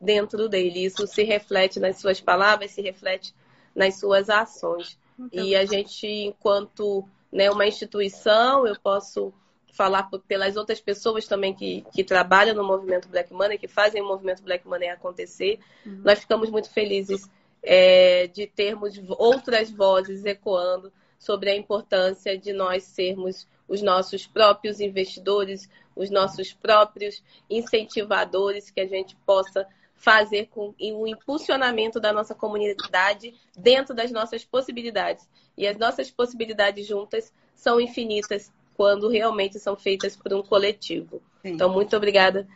[0.00, 0.84] dentro dele.
[0.84, 3.34] Isso se reflete nas suas palavras, se reflete
[3.74, 4.98] nas suas ações.
[5.16, 9.32] Muito e a gente, enquanto né, uma instituição, eu posso
[9.72, 14.06] falar pelas outras pessoas também que, que trabalham no movimento Black Money, que fazem o
[14.06, 15.58] movimento Black Money acontecer.
[15.84, 16.00] Uhum.
[16.04, 17.28] Nós ficamos muito felizes
[17.62, 24.80] é, de termos outras vozes ecoando sobre a importância de nós sermos os nossos próprios
[24.80, 32.34] investidores, os nossos próprios incentivadores, que a gente possa fazer com o impulsionamento da nossa
[32.34, 35.28] comunidade dentro das nossas possibilidades.
[35.56, 41.22] E as nossas possibilidades juntas são infinitas quando realmente são feitas por um coletivo.
[41.42, 41.52] Sim.
[41.52, 42.46] Então, muito obrigada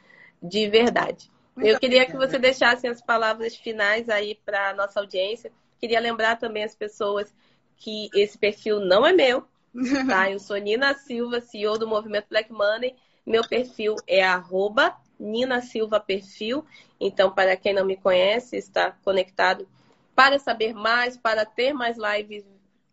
[0.43, 1.31] de verdade.
[1.57, 2.27] Muito Eu queria obrigada.
[2.27, 5.51] que você deixasse as palavras finais aí para a nossa audiência.
[5.79, 7.35] Queria lembrar também as pessoas
[7.77, 9.45] que esse perfil não é meu,
[10.07, 10.31] tá?
[10.31, 12.95] Eu sou Nina Silva, CEO do Movimento Black Money.
[13.27, 16.64] Meu perfil é arroba Nina Silva Perfil.
[17.01, 19.66] Então, para quem não me conhece, está conectado
[20.14, 22.45] para saber mais, para ter mais lives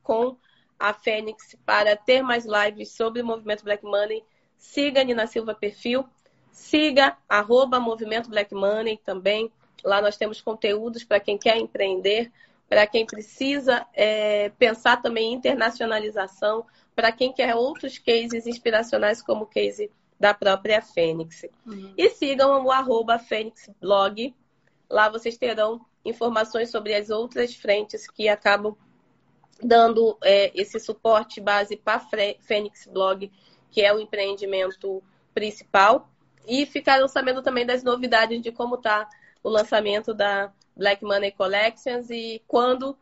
[0.01, 0.37] com
[0.79, 4.23] a Fênix para ter mais lives sobre o movimento Black Money.
[4.57, 6.05] Siga a Nina Silva Perfil,
[6.51, 9.51] siga arroba Movimento Black Money também.
[9.83, 12.31] Lá nós temos conteúdos para quem quer empreender,
[12.67, 16.65] para quem precisa é, pensar também em internacionalização,
[16.95, 21.45] para quem quer outros cases inspiracionais como o case da própria Fênix.
[21.65, 21.93] Uhum.
[21.95, 24.35] E sigam o arroba Fênix Blog.
[24.89, 28.75] Lá vocês terão informações sobre as outras frentes que acabam
[29.61, 31.99] dando é, esse suporte base para
[32.41, 33.31] Fênix Blog,
[33.69, 35.03] que é o empreendimento
[35.33, 36.09] principal.
[36.47, 39.07] E ficaram sabendo também das novidades de como está
[39.43, 42.97] o lançamento da Black Money Collections e quando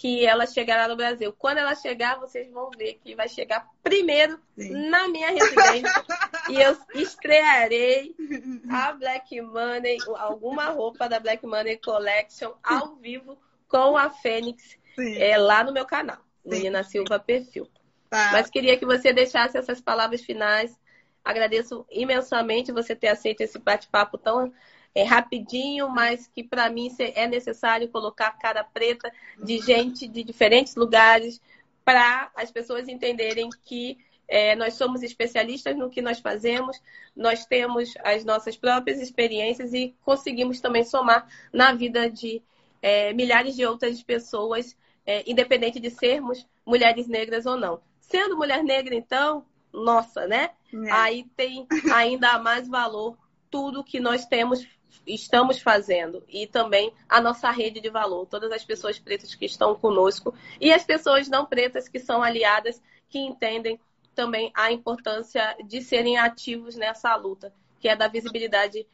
[0.00, 1.30] que ela chegará no Brasil.
[1.38, 4.88] Quando ela chegar, vocês vão ver que vai chegar primeiro Sim.
[4.88, 6.04] na minha residência
[6.48, 8.14] e eu estrearei
[8.70, 13.36] a Black Money, alguma roupa da Black Money Collection ao vivo
[13.68, 17.68] com a Fênix é lá no meu canal, Menina Silva Perfil.
[18.08, 18.30] Tá.
[18.32, 20.76] Mas queria que você deixasse essas palavras finais.
[21.24, 24.52] Agradeço imensamente você ter aceito esse bate-papo tão
[24.94, 30.74] é, rapidinho, mas que para mim é necessário colocar cara preta de gente de diferentes
[30.74, 31.40] lugares
[31.84, 36.80] para as pessoas entenderem que é, nós somos especialistas no que nós fazemos,
[37.16, 42.40] nós temos as nossas próprias experiências e conseguimos também somar na vida de
[42.80, 44.76] é, milhares de outras pessoas
[45.06, 47.80] é, independente de sermos mulheres negras ou não.
[48.00, 50.50] Sendo mulher negra, então, nossa, né?
[50.72, 50.90] É.
[50.90, 53.16] Aí tem ainda mais valor
[53.50, 54.66] tudo que nós temos,
[55.06, 59.74] estamos fazendo e também a nossa rede de valor, todas as pessoas pretas que estão
[59.74, 63.78] conosco e as pessoas não pretas que são aliadas, que entendem
[64.14, 68.86] também a importância de serem ativos nessa luta, que é da visibilidade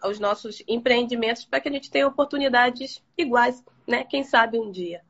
[0.00, 4.02] aos nossos empreendimentos para que a gente tenha oportunidades iguais, né?
[4.04, 5.02] Quem sabe um dia.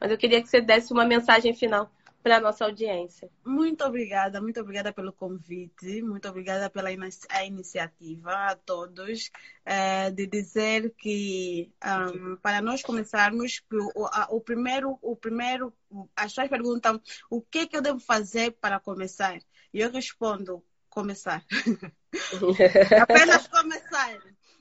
[0.00, 1.90] Mas eu queria que você desse uma mensagem final
[2.22, 3.30] para a nossa audiência.
[3.44, 9.30] Muito obrigada, muito obrigada pelo convite, muito obrigada pela a iniciativa a todos,
[9.64, 13.62] é, de dizer que um, para nós começarmos,
[13.94, 15.72] o, a, o, primeiro, o primeiro,
[16.14, 19.38] as pessoas perguntam o que, que eu devo fazer para começar?
[19.72, 21.44] E eu respondo, começar.
[23.00, 24.18] Apenas começar.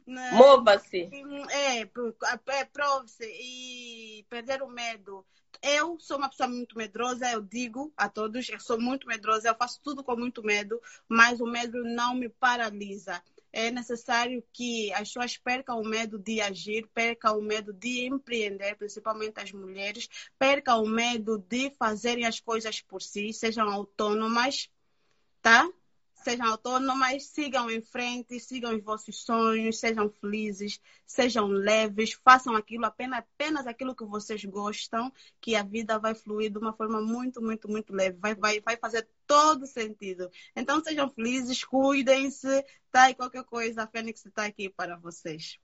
[0.10, 0.32] Né?
[0.32, 1.08] Mova-se.
[1.52, 5.24] É, é prove-se e perder o medo.
[5.62, 9.56] Eu sou uma pessoa muito medrosa, eu digo a todos, eu sou muito medrosa, eu
[9.56, 13.22] faço tudo com muito medo, mas o medo não me paralisa.
[13.54, 18.76] É necessário que as pessoas percam o medo de agir, percam o medo de empreender,
[18.78, 24.70] principalmente as mulheres, percam o medo de fazerem as coisas por si, sejam autônomas,
[25.42, 25.70] tá?
[26.24, 32.86] Sejam autônomas, sigam em frente, sigam os vossos sonhos, sejam felizes, sejam leves, façam aquilo
[32.86, 35.12] apenas, apenas aquilo que vocês gostam,
[35.42, 38.78] que a vida vai fluir de uma forma muito, muito, muito leve, vai, vai, vai
[38.78, 40.30] fazer todo sentido.
[40.56, 43.10] Então sejam felizes, cuidem-se, tá?
[43.10, 45.60] E qualquer coisa, a Fênix está aqui para vocês.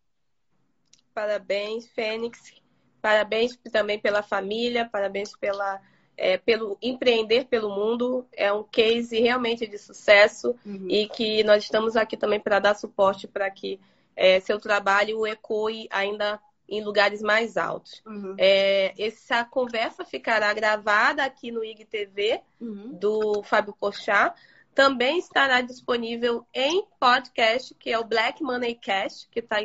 [1.14, 2.54] Parabéns, Fênix.
[3.02, 5.80] Parabéns também pela família, parabéns pela
[6.18, 10.88] é, pelo empreender pelo mundo é um case realmente de sucesso uhum.
[10.90, 13.80] e que nós estamos aqui também para dar suporte para que
[14.16, 18.02] é, seu trabalho ecoe ainda em lugares mais altos.
[18.06, 18.36] Uhum.
[18.38, 22.94] É, essa conversa ficará gravada aqui no IGTV uhum.
[22.94, 24.34] do Fábio Pochá.
[24.74, 29.58] Também estará disponível em podcast, que é o Black Money Cash, que está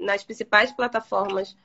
[0.00, 1.56] nas principais plataformas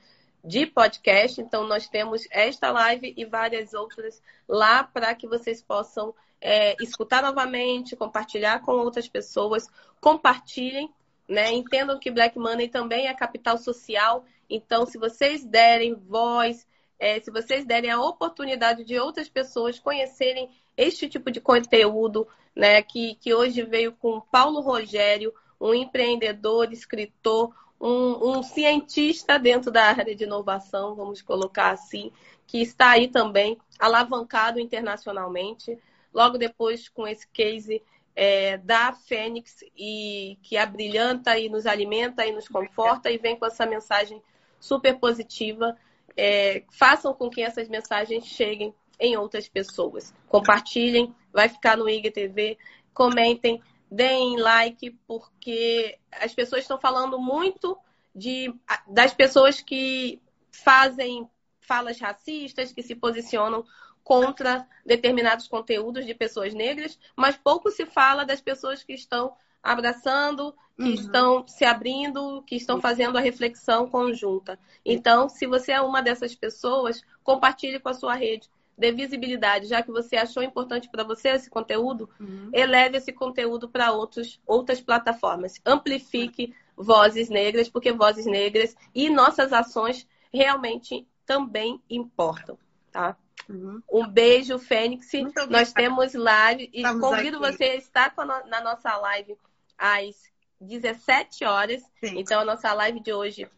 [0.44, 1.40] de podcast.
[1.40, 7.22] Então, nós temos esta live e várias outras lá para que vocês possam é, escutar
[7.22, 9.66] novamente, compartilhar com outras pessoas.
[10.00, 10.90] Compartilhem,
[11.28, 11.52] né?
[11.52, 14.24] Entendam que Black Money também é capital social.
[14.48, 16.66] Então, se vocês derem voz,
[16.98, 22.26] é, se vocês derem a oportunidade de outras pessoas conhecerem este tipo de conteúdo,
[22.56, 22.82] né?
[22.82, 29.84] Que, que hoje veio com Paulo Rogério, um empreendedor, escritor, um, um, cientista dentro da
[29.84, 32.12] área de inovação, vamos colocar assim,
[32.46, 35.78] que está aí também alavancado internacionalmente.
[36.12, 37.82] Logo depois, com esse case
[38.14, 43.46] é, da Fênix, e que abrilhanta e nos alimenta e nos conforta, e vem com
[43.46, 44.22] essa mensagem
[44.58, 45.76] super positiva.
[46.16, 50.12] É, façam com que essas mensagens cheguem em outras pessoas.
[50.28, 52.58] Compartilhem, vai ficar no IGTV,
[52.92, 57.76] comentem, deem like, porque as pessoas estão falando muito
[58.14, 58.54] de,
[58.86, 61.28] das pessoas que fazem
[61.60, 63.64] falas racistas, que se posicionam
[64.02, 70.54] contra determinados conteúdos de pessoas negras, mas pouco se fala das pessoas que estão abraçando,
[70.76, 70.94] que uhum.
[70.94, 74.58] estão se abrindo, que estão fazendo a reflexão conjunta.
[74.84, 79.82] Então, se você é uma dessas pessoas, compartilhe com a sua rede dê visibilidade, já
[79.82, 82.50] que você achou importante para você esse conteúdo, uhum.
[82.52, 85.60] eleve esse conteúdo para outras plataformas.
[85.64, 92.58] Amplifique vozes negras, porque vozes negras e nossas ações realmente também importam,
[92.90, 93.16] tá?
[93.48, 93.82] Uhum.
[93.90, 95.10] Um beijo, Fênix.
[95.48, 97.56] Nós temos live e Estamos convido aqui.
[97.56, 98.14] você a estar
[98.46, 99.36] na nossa live
[99.76, 101.82] às 17 horas.
[102.00, 102.18] Sim.
[102.18, 103.48] Então, a nossa live de hoje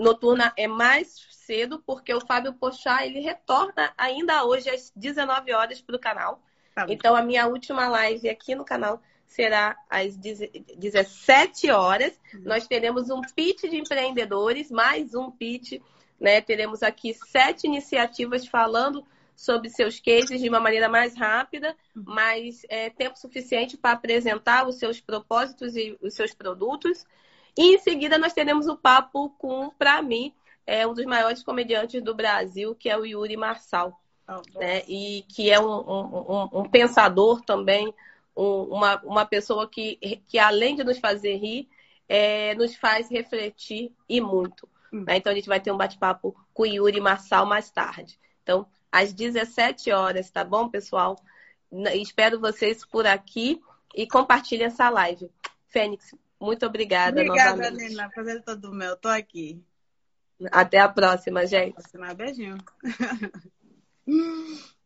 [0.00, 5.80] noturna é mais cedo, porque o Fábio Pochá, ele retorna ainda hoje às 19 horas
[5.80, 6.42] para o canal.
[6.74, 12.18] Tá então, a minha última live aqui no canal será às 17 horas.
[12.34, 12.42] Uhum.
[12.44, 15.80] Nós teremos um pitch de empreendedores, mais um pitch.
[16.20, 16.40] Né?
[16.40, 22.04] Teremos aqui sete iniciativas falando sobre seus cases de uma maneira mais rápida, uhum.
[22.06, 27.06] mas é, tempo suficiente para apresentar os seus propósitos e os seus produtos.
[27.56, 30.32] E em seguida nós teremos o papo com, para mim,
[30.66, 34.00] é um dos maiores comediantes do Brasil, que é o Yuri Marçal.
[34.28, 34.82] Oh, né?
[34.86, 37.92] E que é um, um, um, um pensador também,
[38.36, 39.96] uma, uma pessoa que,
[40.28, 41.68] que, além de nos fazer rir,
[42.08, 44.68] é, nos faz refletir e muito.
[44.92, 45.04] Hum.
[45.06, 45.16] Né?
[45.16, 48.18] Então a gente vai ter um bate-papo com o Yuri Marçal mais tarde.
[48.42, 51.16] Então, às 17 horas, tá bom, pessoal?
[51.94, 53.60] Espero vocês por aqui
[53.94, 55.30] e compartilhe essa live.
[55.68, 57.20] Fênix, muito obrigada.
[57.20, 57.90] Obrigada, novamente.
[57.90, 58.08] Nina.
[58.10, 58.96] Prazer todo meu.
[58.96, 59.62] Tô aqui.
[60.50, 61.74] Até a próxima, gente.
[61.74, 62.14] Próxima.
[62.14, 62.56] Beijinho.